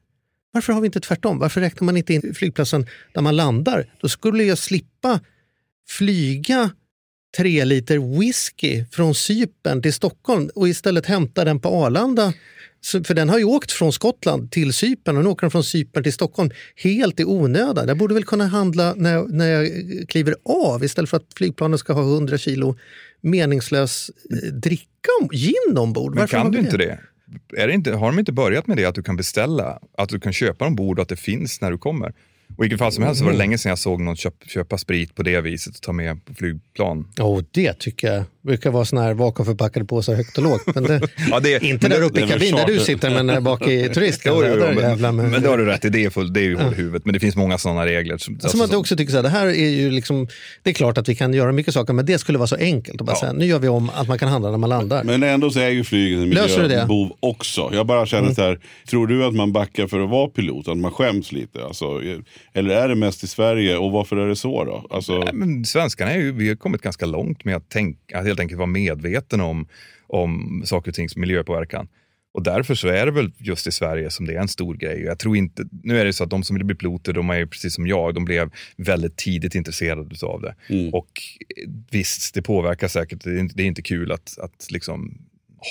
[0.53, 1.39] Varför har vi inte tvärtom?
[1.39, 3.95] Varför räknar man inte in flygplatsen där man landar?
[4.01, 5.21] Då skulle jag slippa
[5.89, 6.71] flyga
[7.37, 12.33] tre liter whisky från Cypern till Stockholm och istället hämta den på Arlanda.
[12.81, 15.65] Så- För den har ju åkt från Skottland till Cypern och nu åker den från
[15.65, 17.89] Cypern till Stockholm helt i onödan.
[17.89, 19.69] Jag borde väl kunna handla när jag, när jag
[20.09, 22.77] kliver av istället för att flygplanet ska ha 100 kilo
[23.21, 24.87] meningslös eh, dricka,
[25.23, 26.15] om, gin ombord.
[26.15, 26.99] Men Varför har kan du inte det?
[27.57, 27.93] Är det inte?
[27.93, 30.99] Har de inte börjat med det att du kan beställa, att du kan köpa ombord
[30.99, 32.09] och att det finns när du kommer?
[32.57, 34.35] Och I vilket fall som helst så var det länge sedan jag såg någon köp,
[34.47, 37.13] köpa sprit på det viset och ta med på flygplan.
[37.19, 40.63] Oh, det tycker jag brukar vara såna här vakuumförpackade påsar högt och lågt.
[40.75, 43.67] Men det, Ja, det, inte men där uppe i kabinen där du sitter, men bak
[43.69, 44.23] i turist.
[44.25, 46.41] Jo, jo, jo, men, med- men det har du rätt i, det är, full, det
[46.41, 47.05] är ju hål i huvudet.
[47.05, 48.19] Men det finns många sådana regler.
[48.19, 50.29] Som, Som alltså, att jag också tycker så här, det här är ju liksom,
[50.63, 53.01] det är klart att vi kan göra mycket saker, men det skulle vara så enkelt
[53.01, 53.21] att bara Ja.
[53.21, 55.05] säga, nu gör vi om att man kan handla när man landar.
[55.05, 57.71] Men ändå så är ju flyget en du miljöbov också.
[57.73, 58.59] Jag bara känner så här,
[58.91, 60.69] tror du att man backar för att vara pilot?
[60.69, 61.65] Att man skäms lite?
[61.65, 61.85] Alltså,
[62.55, 64.87] eller är det mest i Sverige och varför är det så då?
[64.91, 68.41] Alltså, Nej, men svenskarna är ju, vi har kommit ganska långt med att, tänka, helt
[68.41, 69.69] enkelt vara medveten om,
[70.07, 71.89] om saker och tings miljöpåverkan.
[72.33, 75.03] Och därför så är det väl just i Sverige som det är en stor grej.
[75.03, 77.39] Jag tror inte, nu är det så att de som vill bli piloter, de är
[77.39, 80.55] ju precis som jag, de blev väldigt tidigt intresserade av det.
[80.93, 81.11] Och
[81.91, 85.19] visst, det påverkar säkert, det är inte, det är inte kul att, att liksom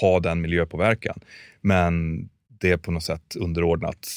[0.01, 1.19] ha den miljöpåverkan.
[1.61, 2.23] Men
[2.61, 4.07] det är på något sätt underordnat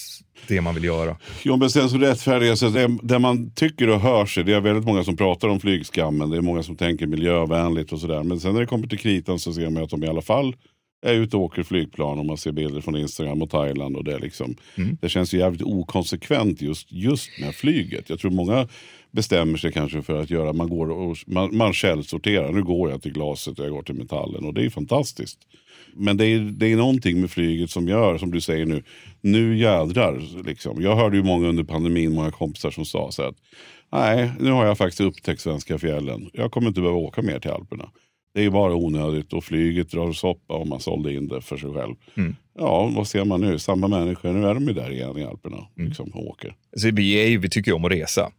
[0.48, 1.16] det man vill göra.
[1.42, 2.70] Jo, men sen så rättfärdiga sig.
[2.70, 6.30] Det, det man tycker och hör sig, det är väldigt många som pratar om flygskammen.
[6.30, 8.22] Det är många som tänker miljövänligt och sådär.
[8.22, 10.56] Men sen när det kommer till kritan så ser man att de i alla fall
[11.06, 13.96] är ute och åker flygplan och man ser bilder från Instagram och Thailand.
[13.96, 14.56] Och det, liksom,
[15.00, 18.10] det känns ju jävligt okonsekvent just, just med flyget.
[18.10, 18.68] Jag tror många
[19.10, 22.52] bestämmer sig kanske för att göra, man, går och, man, man källsorterar.
[22.52, 25.38] Nu går jag till glaset och jag går till metallen och det är fantastiskt.
[25.94, 28.82] Men det är, det är någonting med flyget som gör, som du säger nu,
[29.20, 30.44] nu jädrar.
[30.46, 30.82] Liksom.
[30.82, 33.34] Jag hörde ju många under pandemin, många kompisar som sa så att
[33.92, 36.30] nej, nu har jag faktiskt upptäckt svenska fjällen.
[36.32, 37.90] Jag kommer inte behöva åka mer till Alperna.
[38.34, 41.72] Det är bara onödigt och flyget drar soppa om man sålde in det för sig
[41.74, 41.94] själv.
[42.58, 43.58] Ja, vad ser man nu?
[43.58, 46.54] Samma människor, nu är de ju där igen i Alperna liksom, och åker.
[46.72, 48.30] Alltså, vi, är, ju- vi tycker ju om att resa.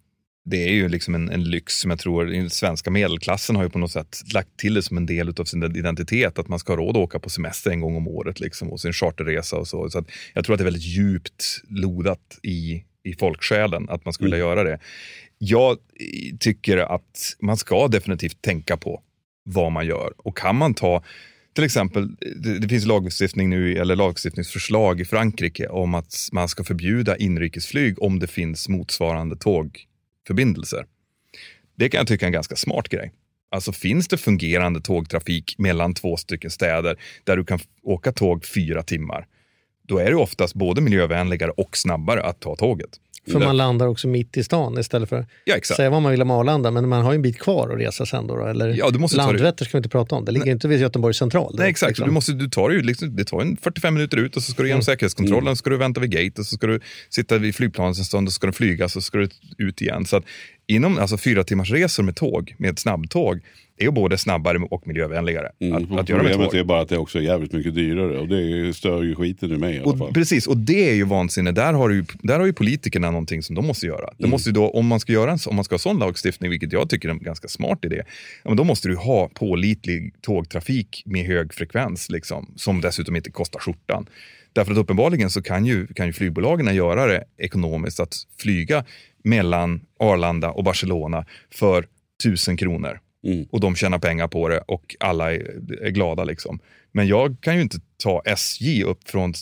[0.46, 3.70] Det är ju liksom en, en lyx som jag tror den svenska medelklassen har ju
[3.70, 6.40] på något sätt lagt till det som en del av sin identitet.
[6.40, 8.82] Att man ska ha råd att åka på semester en gång om året liksom, och
[8.82, 9.90] sin charterresa och så.
[9.90, 14.28] så jag tror att det är väldigt djupt lodat i, i folksjälen att man skulle
[14.28, 14.80] vilja göra det.
[15.38, 15.78] Jag
[16.40, 19.02] tycker att man ska definitivt tänka på
[19.46, 20.14] vad man gör.
[20.18, 21.04] Och kan man ta
[21.56, 26.64] till exempel, det, det finns lagstiftning nu, eller lagstiftningsförslag i Frankrike om att man ska
[26.64, 29.36] förbjuda inrikesflyg om det finns motsvarande
[30.28, 30.86] förbindelser.
[31.76, 33.14] Det kan jag tycka är en ganska smart grej.
[33.52, 38.84] Alltså finns det fungerande tågtrafik mellan två stycken städer där du kan åka tåg fyra
[38.84, 39.28] timmar,
[39.88, 43.00] då är det oftast både miljövänligare och snabbare att ta tåget.
[43.32, 45.76] För man landar också mitt i stan istället för Ja, exakt.
[45.78, 48.06] säga vad man vill om Arlanda, men man har ju en bit kvar att resa
[48.06, 48.46] sen då.
[48.46, 51.18] eller Ja, du måste Landvetter ska vi inte prata om, det ligger inte vid Göteborgs
[51.18, 51.56] central.
[51.58, 51.90] Nej, exakt.
[51.90, 52.06] Liksom.
[52.08, 54.62] Du, måste, du tar ju liksom, det tar en 45 minuter ut och så ska
[54.64, 54.84] du igenom Mm.
[54.86, 58.04] säkerhetskontrollen, så ska du vänta vid gate och så ska du sitta vid flygplanet en
[58.06, 60.06] stund och så ska du flyga så ska du ut igen.
[60.06, 60.24] Så att
[60.76, 63.40] inom alltså, fyra timmars resor med tåg, med ett snabbtåg,
[63.78, 66.60] är både snabbare och miljövänligare Mm, att, att göra med Problemet tåg.
[66.60, 69.58] är bara att det också är jävligt mycket dyrare och det stör ju skiten ur
[69.58, 70.08] mig i alla fall.
[70.08, 71.52] Och, precis, och det är ju vansinne.
[71.52, 74.04] Där har, ju, där har ju politikerna någonting som de måste göra.
[74.04, 74.16] Mm.
[74.18, 76.74] Det måste då, om, man ska göra en, om man ska ha sån lagstiftning, vilket
[76.74, 78.02] jag tycker är en ganska smart idé,
[78.44, 83.32] ja, men då måste du ha pålitlig tågtrafik med hög frekvens, liksom, som dessutom inte
[83.32, 84.06] kostar skjortan.
[84.54, 88.86] Därför att uppenbarligen så kan ju, kan ju flygbolagen göra det ekonomiskt att flyga
[89.24, 91.86] mellan Arlanda och Barcelona för
[92.24, 93.00] tusen kronor.
[93.28, 93.46] Mm.
[93.52, 96.24] Och de tjänar pengar på det och alla är, är glada.
[96.24, 96.60] Liksom.
[96.92, 99.34] Men jag kan ju inte ta SJ upp från,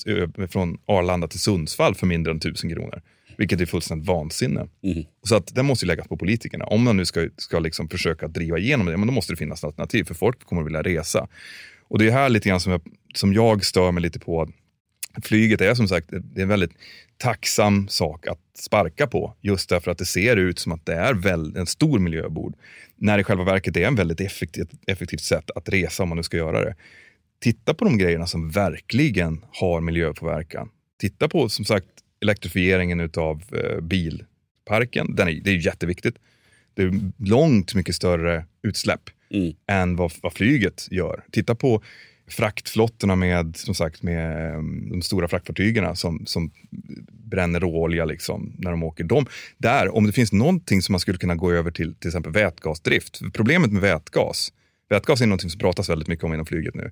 [0.50, 3.02] från Arlanda till Sundsvall för mindre än tusen kronor.
[3.38, 4.68] Vilket är fullständigt vansinne.
[4.84, 5.04] Mm.
[5.24, 6.66] Så att det måste ju läggas på politikerna.
[6.66, 9.64] Om man nu ska, ska liksom försöka driva igenom det, men då måste det finnas
[9.64, 10.04] alternativ.
[10.04, 11.28] För folk kommer att vilja resa.
[11.88, 12.82] Och det är här lite grann som jag,
[13.14, 14.50] som jag stör mig lite på.
[15.24, 16.72] Flyget är som sagt det är en väldigt
[17.18, 19.36] tacksam sak att sparka på.
[19.42, 22.56] Just därför att det ser ut som att det är väl, en stor miljöbord.
[22.96, 26.16] När det i själva verket är en väldigt effektivt, effektivt sätt att resa om man
[26.16, 26.76] nu ska göra det.
[27.40, 30.70] Titta på de grejerna som verkligen har miljöpåverkan.
[31.00, 31.88] Titta på som sagt
[32.22, 35.16] elektrifieringen av eh, bilparken.
[35.16, 36.16] Den är, det är jätteviktigt.
[36.74, 39.54] Det är långt mycket större utsläpp Mm.
[39.68, 41.24] än vad, vad flyget gör.
[41.32, 41.82] Titta på
[42.28, 46.52] fraktflottorna med, som sagt, med ehm, de stora fraktfartygen som, som
[47.10, 49.04] bränner råolja liksom, när de åker.
[49.04, 49.26] De,
[49.58, 53.22] där, om det finns någonting som man skulle kunna gå över till, till exempel vätgasdrift.
[53.34, 54.54] Problemet med vätgas,
[54.90, 56.92] vätgas är någonting som pratas väldigt mycket om inom flyget nu.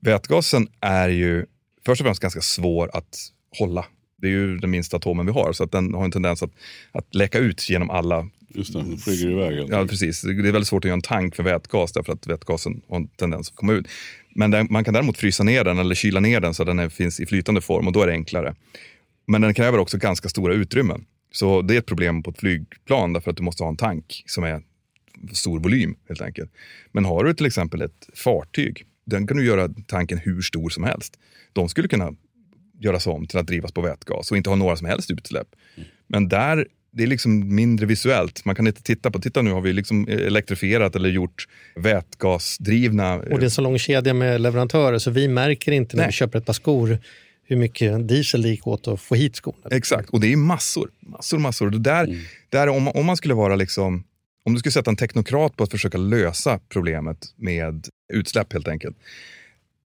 [0.00, 1.46] Vätgasen är ju
[1.86, 3.16] först och främst ganska svår att
[3.58, 3.84] hålla.
[4.22, 6.50] Det är ju den minsta atomen vi har, så att den har en tendens att,
[6.92, 9.66] att läcka ut genom alla Just det, den flyger iväg.
[9.68, 10.22] Ja, precis.
[10.22, 13.08] Det är väldigt svårt att göra en tank för vätgas därför att vätgasen har en
[13.08, 13.86] tendens att komma ut.
[14.34, 16.78] Men den, man kan däremot frysa ner den eller kyla ner den så att den
[16.78, 18.54] är, finns i flytande form och då är det enklare.
[19.26, 21.04] Men den kräver också ganska stora utrymmen.
[21.32, 24.22] Så det är ett problem på ett flygplan därför att du måste ha en tank
[24.26, 24.62] som är
[25.32, 26.52] stor volym helt enkelt.
[26.92, 30.84] Men har du till exempel ett fartyg, den kan du göra tanken hur stor som
[30.84, 31.18] helst.
[31.52, 32.14] De skulle kunna
[32.80, 35.48] göras om till att drivas på vätgas och inte ha några som helst utsläpp.
[36.06, 38.44] Men där, det är liksom mindre visuellt.
[38.44, 43.14] Man kan inte titta på, titta nu har vi liksom elektrifierat eller gjort vätgasdrivna.
[43.14, 46.08] Och det är så lång kedja med leverantörer så vi märker inte när Nej.
[46.08, 46.98] vi köper ett par skor
[47.44, 49.68] hur mycket diesel det gick åt att få hit skorna.
[49.70, 50.90] Exakt, och det är massor.
[51.00, 51.66] Massor, massor.
[51.66, 52.18] Och det där,
[52.48, 54.04] där om, om man skulle vara liksom,
[54.44, 58.96] om du skulle sätta en teknokrat på att försöka lösa problemet med utsläpp helt enkelt.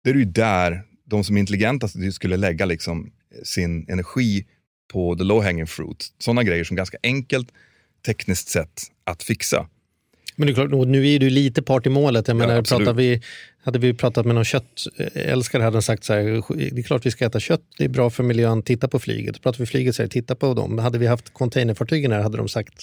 [0.05, 3.13] Det är ju där de som är intelligentast skulle lägga liksom
[3.45, 4.47] sin energi
[4.93, 6.07] på the low hanging fruit.
[6.19, 7.49] Sådana grejer som ganska enkelt
[8.07, 9.67] tekniskt sett att fixa.
[10.37, 12.29] Men det är klart, nu är du lite part i målet.
[12.29, 12.87] Jag menar, absolut.
[12.87, 13.23] pratar vi,
[13.65, 16.23] hade vi pratat med någon köttälskare hade han sagt så här,
[16.75, 19.43] det är klart vi ska äta kött, det är bra för miljön, titta på flyget.
[19.43, 20.79] Pratar vi flyget så här, titta på dem.
[20.79, 22.75] Hade vi haft containerfartygen här hade de sagt,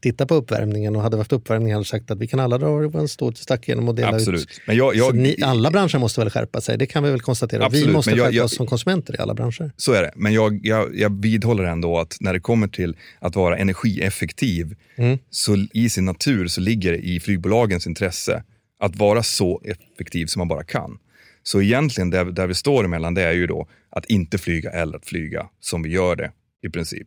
[0.00, 2.58] titta på uppvärmningen och hade vi haft uppvärmning hade de sagt att vi kan alla
[2.58, 4.40] dra en stor stack genom och dela Absolut.
[4.40, 4.60] ut.
[4.66, 7.66] Men jag, jag, ni, alla branscher måste väl skärpa sig, det kan vi väl konstatera.
[7.66, 9.72] Absolut, vi måste jag- skärpa jag- oss som konsumenter i alla branscher.
[9.76, 10.12] Så är det.
[10.16, 15.18] Men jag, jag, jag vidhåller ändå att när det kommer till att vara energieffektiv, Mm.
[15.30, 18.42] så i sin natur så ligger det i flygbolagens intresse
[18.82, 20.98] att vara så effektiv som man bara kan.
[21.42, 24.96] Så egentligen där, där vi står emellan det är ju då att inte flyga eller
[24.96, 27.06] att flyga som vi gör det i princip.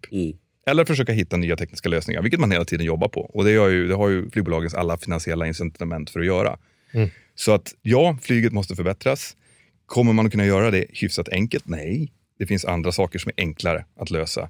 [0.67, 3.21] Eller försöka hitta nya tekniska lösningar, vilket man hela tiden jobbar på.
[3.21, 6.57] Och det, ju, det har ju flygbolagens alla finansiella incitament för att göra.
[6.93, 7.09] Mm.
[7.35, 9.35] Så att ja, flyget måste förbättras.
[9.85, 11.67] Kommer man att kunna göra det hyfsat enkelt?
[11.67, 12.11] Nej.
[12.39, 14.49] Det finns andra saker som är enklare att lösa.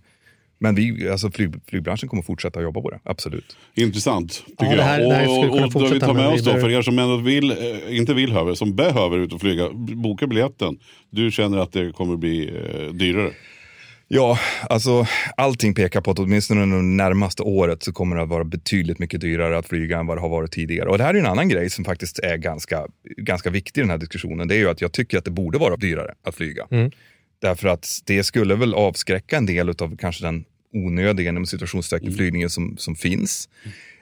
[0.59, 3.57] Men vi, alltså flyg, flygbranschen kommer fortsätta att jobba på det, absolut.
[3.73, 5.09] Intressant, tycker Ja, det här- jag.
[5.09, 7.17] det här och, och, och då vi tar med oss då, för er som ändå
[7.17, 10.77] vill, eh, inte vill höver, som behöver ut och flyga, boka biljetten.
[11.09, 13.31] Du känner att det kommer bli eh, dyrare.
[14.07, 14.39] Ja,
[14.69, 15.05] alltså
[15.37, 18.99] allting pekar på att åtminstone under det närmaste året så kommer det att vara betydligt
[18.99, 20.89] mycket dyrare att flyga än vad det har varit tidigare.
[20.89, 22.87] Och det här är en annan grej som faktiskt är ganska,
[23.17, 24.47] ganska viktig i den här diskussionen.
[24.47, 26.67] Det är ju att jag tycker att det borde vara dyrare att flyga.
[26.71, 26.91] Mm.
[27.39, 32.49] Därför att det skulle väl avskräcka en del av kanske den onödiga inom situationstecken flygningen
[32.49, 33.49] som, som finns.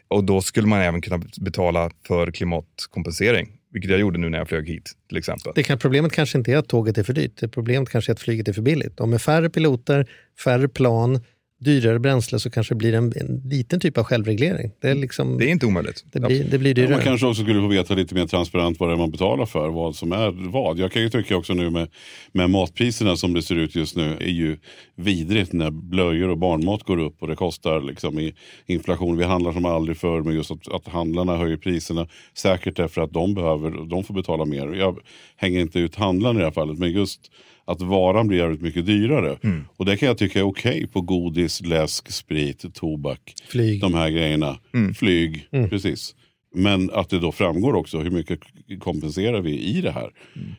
[0.07, 4.49] Och då skulle man även kunna betala för klimatkompensering, vilket jag gjorde nu när jag
[4.49, 5.51] flög hit till exempel.
[5.55, 7.37] Det kan, problemet kanske inte är att tåget är för dyrt.
[7.39, 8.99] Det problemet kanske är att flyget är för billigt.
[8.99, 10.09] Och med färre piloter,
[10.43, 11.19] färre plan,
[11.63, 14.71] dyrare bränsle så kanske det blir en, en liten typ av självreglering.
[14.81, 16.03] Det är, liksom, Det är inte omöjligt.
[16.11, 16.91] det blir, det blir Ja, dyrare.
[16.91, 19.69] man kanske också skulle få veta lite mer transparent vad det är man betalar för,
[19.69, 20.79] vad som är vad.
[20.79, 21.87] Jag kan ju tycka också nu med,
[22.31, 24.57] med matpriserna som det ser ut just nu är ju
[24.95, 28.33] vidrigt när blöjor och barnmat går upp och det kostar liksom i
[28.65, 29.17] inflation.
[29.17, 32.07] Vi handlar som aldrig förr men just att, att handlarna höjer priserna.
[32.37, 34.73] Säkert därför att de behöver, de får betala mer.
[34.73, 34.97] Jag
[35.43, 37.31] hänger inte ut handlarna i det här fallet men just
[37.65, 39.37] att varan blir jävligt mycket dyrare.
[39.77, 43.33] Och det kan jag tycka är okej på godis, läsk, sprit, tobak.
[43.47, 43.81] Flyg.
[43.81, 44.59] De här grejerna.
[44.95, 46.15] Flyg, precis.
[46.55, 48.39] Men att det då framgår också hur mycket
[48.79, 50.11] kompenserar vi i det här.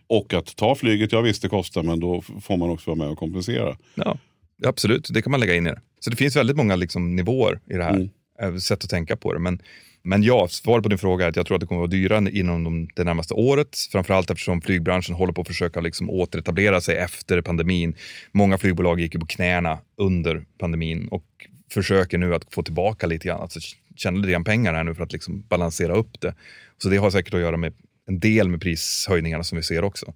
[0.06, 3.08] Och att ta flyget, ja visst det kostar men då får man också vara med
[3.08, 3.76] och kompensera.
[3.94, 4.18] Ja,
[4.64, 5.80] absolut, det kan man lägga in i det.
[6.00, 8.08] Så det finns väldigt många liksom, nivåer i det här,
[8.42, 9.40] eh, sätt att tänka på det.
[9.40, 9.58] Men,
[10.06, 12.00] men ja, svar på din fråga är att jag tror att det kommer att vara
[12.00, 13.76] dyrare inom de, det närmaste året.
[13.92, 17.94] Framförallt eftersom flygbranschen håller på att försöka liksom, återetablera sig efter pandemin.
[18.32, 21.24] Många flygbolag gick ju på knäna under pandemin och
[21.72, 23.60] försöker nu att få tillbaka lite grann, alltså
[23.96, 26.34] tjäna lite grann pengar här nu för att liksom balansera upp det.
[26.78, 27.72] Så det har säkert att göra med
[28.06, 30.14] en del med prishöjningarna som vi ser också.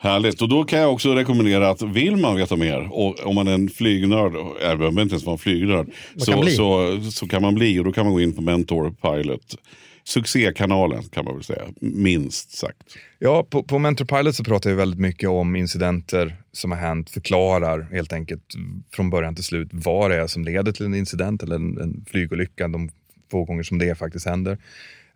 [0.00, 3.48] Härligt, och då kan jag också rekommendera att vill man veta mer, och om man
[3.48, 4.32] är en flygnörd,
[4.62, 7.92] jag behöver inte ens vara en flygnörd, så, så, så kan man bli och då
[7.92, 9.56] kan man gå in på Mentor Pilot.
[10.04, 12.82] Succékanalen kan man väl säga, minst sagt.
[13.18, 17.10] Ja, på, på Mentor Pilot så pratar vi väldigt mycket om incidenter som har hänt,
[17.10, 18.54] förklarar helt enkelt
[18.92, 22.04] från början till slut vad det är som leder till en incident eller en, en
[22.10, 22.90] flygolycka de
[23.30, 24.58] få gånger som det faktiskt händer.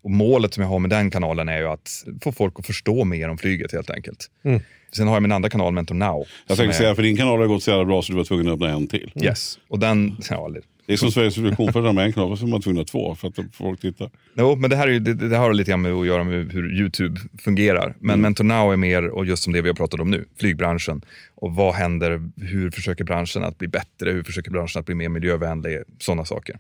[0.05, 1.91] Och målet som jag har med den kanalen är ju att
[2.23, 4.27] få folk att förstå mer om flyget helt enkelt.
[4.45, 4.61] Mm.
[4.97, 6.25] Sen har jag min andra kanal, Mentor Now.
[6.47, 8.25] Jag tänkte är- säga, för din kanal har gått så jävla bra så du var
[8.25, 9.13] tvungen att öppna en till.
[9.23, 10.17] Yes, och den...
[10.31, 12.91] Ja, det- Det är som Sveriges Television, med en kanal så är man tvungen att
[12.91, 14.11] ha två för att folk tittar.
[14.37, 16.53] Jo, men det här är, ju- det, det har lite grann med att göra med
[16.53, 17.95] hur YouTube fungerar.
[17.99, 21.03] Men Mentor Now är mer, och just som det vi har pratat om nu, flygbranschen.
[21.43, 22.21] Och vad händer?
[22.37, 24.11] Hur försöker branschen att bli bättre?
[24.11, 25.79] Hur försöker branschen att bli mer miljövänlig?
[26.01, 26.57] Sådana saker.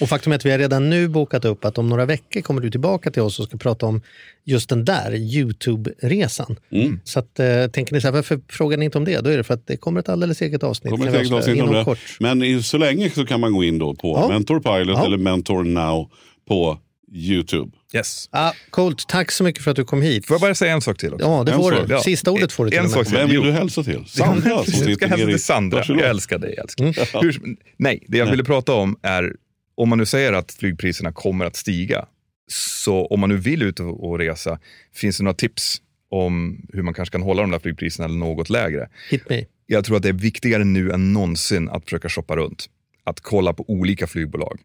[0.00, 2.60] Och faktum är att vi har redan nu bokat upp att om några veckor kommer
[2.60, 4.00] du tillbaka till oss och ska prata om
[4.44, 6.56] just den där YouTube-resan.
[7.04, 9.20] Så att, eh, tänker ni så här, varför frågar ni inte om det?
[9.20, 10.90] Då är det för att det kommer ett alldeles eget avsnitt.
[10.90, 11.84] Kommer ett eget avsnitt om det.
[11.84, 11.98] kort.
[12.20, 14.28] Men i, så länge så kan man gå in då på Ja.
[14.28, 15.06] Mentor Pilot Ja.
[15.06, 16.10] eller Mentor Now
[16.48, 16.78] på
[17.14, 17.70] YouTube.
[17.94, 18.28] Yes.
[18.32, 20.26] Ah, coolt, tack så mycket för att du kom hit.
[20.26, 21.14] Får jag bara säga en sak till?
[21.14, 21.26] Också?
[21.26, 21.94] Ja, det En får sak, du.
[21.94, 22.02] ja.
[22.02, 23.16] Sista ordet får du till En sak till.
[23.16, 24.04] Vem vill du hälsa till?
[24.06, 25.76] Sandra som Jag ska hälsa till Sandra.
[25.78, 26.02] Varsågod.
[26.02, 26.54] Jag älskar dig.
[26.56, 27.22] Jag älskar.
[27.22, 29.36] Hur, nej, det jag ville prata om är
[29.74, 32.06] om man nu säger att flygpriserna kommer att stiga.
[32.50, 34.58] Så om man nu vill ut och, resa,
[34.94, 38.50] finns det några tips om hur man kanske kan hålla de där flygpriserna eller något
[38.50, 38.88] lägre?
[39.10, 39.44] Hit me.
[39.66, 42.66] Jag tror att det är viktigare nu än någonsin att försöka shoppa runt.
[43.04, 44.60] Att kolla på olika flygbolag.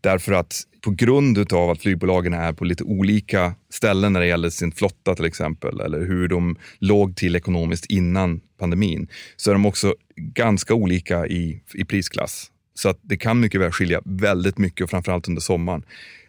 [0.00, 4.50] Därför att på grund av att flygbolagen är på lite olika ställen när det gäller
[4.50, 9.66] sin flotta till exempel, eller hur de låg till ekonomiskt innan pandemin, så är de
[9.66, 12.50] också ganska olika i, i prisklass.
[12.74, 15.82] Så att det kan mycket väl skilja väldigt mycket, och framförallt under sommaren,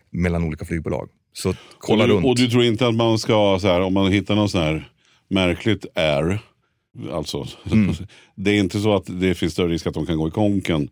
[0.09, 1.09] mellan olika flygbolag.
[1.33, 2.25] Så kolla och, du, runt.
[2.25, 4.91] och du tror inte att man ska, så här, om man hittar någon sån här
[5.29, 6.39] märkligt air,
[7.11, 7.93] alltså, Mm.
[8.39, 10.89] det är inte så att det finns större risk att de kan gå i konken.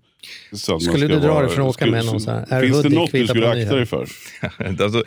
[0.54, 2.32] Så att man Skulle ska du dra vara- dig för att åka med någon så
[2.32, 4.08] här Finns det något du skulle akta dig för?
[4.84, 5.04] alltså,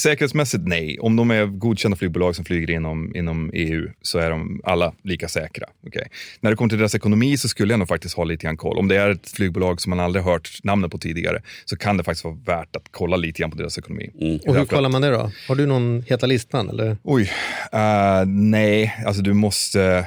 [0.00, 0.98] säkerhetsmässigt nej.
[1.00, 5.28] Om de är godkända flygbolag som flyger inom, inom EU så är de alla lika
[5.28, 5.66] säkra.
[5.86, 6.04] Okay.
[6.40, 8.78] När det kommer till deras ekonomi så skulle jag nog faktiskt ha lite grann koll.
[8.78, 12.04] Om det är ett flygbolag som man aldrig hört namnet på tidigare så kan det
[12.04, 14.40] faktiskt vara värt att kolla lite grann på deras ekonomi.
[14.46, 15.30] Och hur kollar man det då?
[15.48, 16.68] Har du någon heta listan?
[16.68, 16.96] Eller?
[17.02, 17.30] Oj,
[17.72, 20.06] eh, nej, alltså du måste...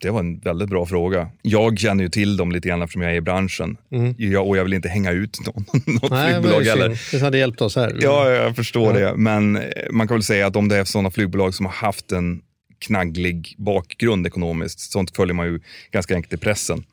[0.00, 1.28] Det var en väldigt bra fråga.
[1.42, 3.76] Jag känner ju till dem lite grann eftersom jag är i branschen.
[4.16, 7.00] Jag, och jag vill inte hänga ut någon, något Nej, det flygbolag ju heller.
[7.12, 7.96] Det hade hjälpt oss här.
[8.00, 9.10] Ja, jag förstår Ja.
[9.10, 9.16] det.
[9.16, 12.12] Men eh, man kan väl säga att om det är sådana flygbolag som har haft
[12.12, 12.40] en
[12.80, 16.84] knagglig bakgrund ekonomiskt, sånt följer man ju ganska enkelt i pressen,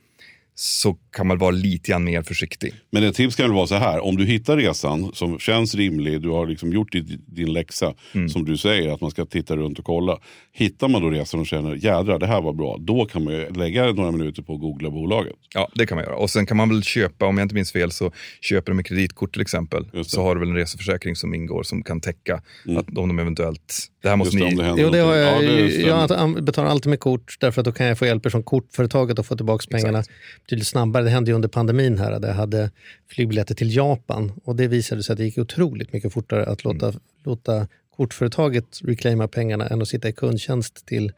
[0.58, 2.74] så kan man vara lite grann mer försiktig.
[2.92, 6.22] Men ett tips kan väl vara så här, om du hittar resan som känns rimlig,
[6.22, 8.30] du har liksom gjort din, din läxa, Mm.
[8.30, 10.18] som du säger, att man ska titta runt och kolla.
[10.54, 13.50] Hittar man då resan och känner, jädrar det här var bra, då kan man ju
[13.50, 15.34] lägga några minuter på att googla bolaget.
[15.54, 16.16] Ja, det kan man göra.
[16.16, 18.86] Och sen kan man väl köpa, om jag inte minns fel, så köper de med
[18.86, 19.86] kreditkort till exempel.
[20.06, 22.42] Så har du väl en reseförsäkring som ingår som kan täcka
[22.78, 23.88] att om de eventuellt...
[24.02, 24.48] Det här måste Mm.
[24.48, 24.76] Just det, ni...
[24.76, 25.44] det Jo, det har jag.
[25.44, 28.44] Ja, det jag betalar alltid med kort därför att då kan jag få hjälp från
[28.44, 30.04] kortföretaget att få tillbaka pengarna
[30.46, 31.04] betydligt snabbare.
[31.04, 32.72] Det hände ju under pandemin här där jag hade
[33.12, 36.94] flygbiljetter till Japan och det visade sig att det gick otroligt mycket fortare att låta,
[37.26, 37.68] låta
[37.98, 41.12] kortföretaget reclaima pengarna än att sitta i kundtjänst till,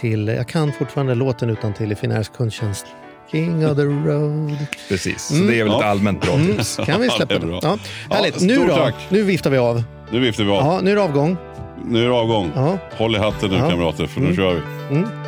[0.00, 2.86] till jag kan fortfarande låten utan till i Finairs kundtjänst.
[3.30, 4.56] King of the road.
[4.88, 6.76] Precis, så det är väl ett allmänt bra tips.
[6.86, 7.46] Kan vi Ja, släppa det är det?
[7.46, 7.60] bra.
[7.62, 7.78] Ja,
[8.10, 8.40] härligt.
[8.40, 8.74] Ja, nu stort då?
[8.76, 8.94] tack.
[9.10, 9.82] Nu viftar vi av.
[10.12, 10.56] Nu viftar vi av.
[10.56, 11.36] Ja, nu är det avgång.
[11.84, 12.50] Nu är det avgång.
[12.54, 12.78] Ja.
[12.96, 13.70] Håll i hatten nu Ja.
[13.70, 14.36] kamrater, för nu Mm.
[14.36, 15.27] kör vi.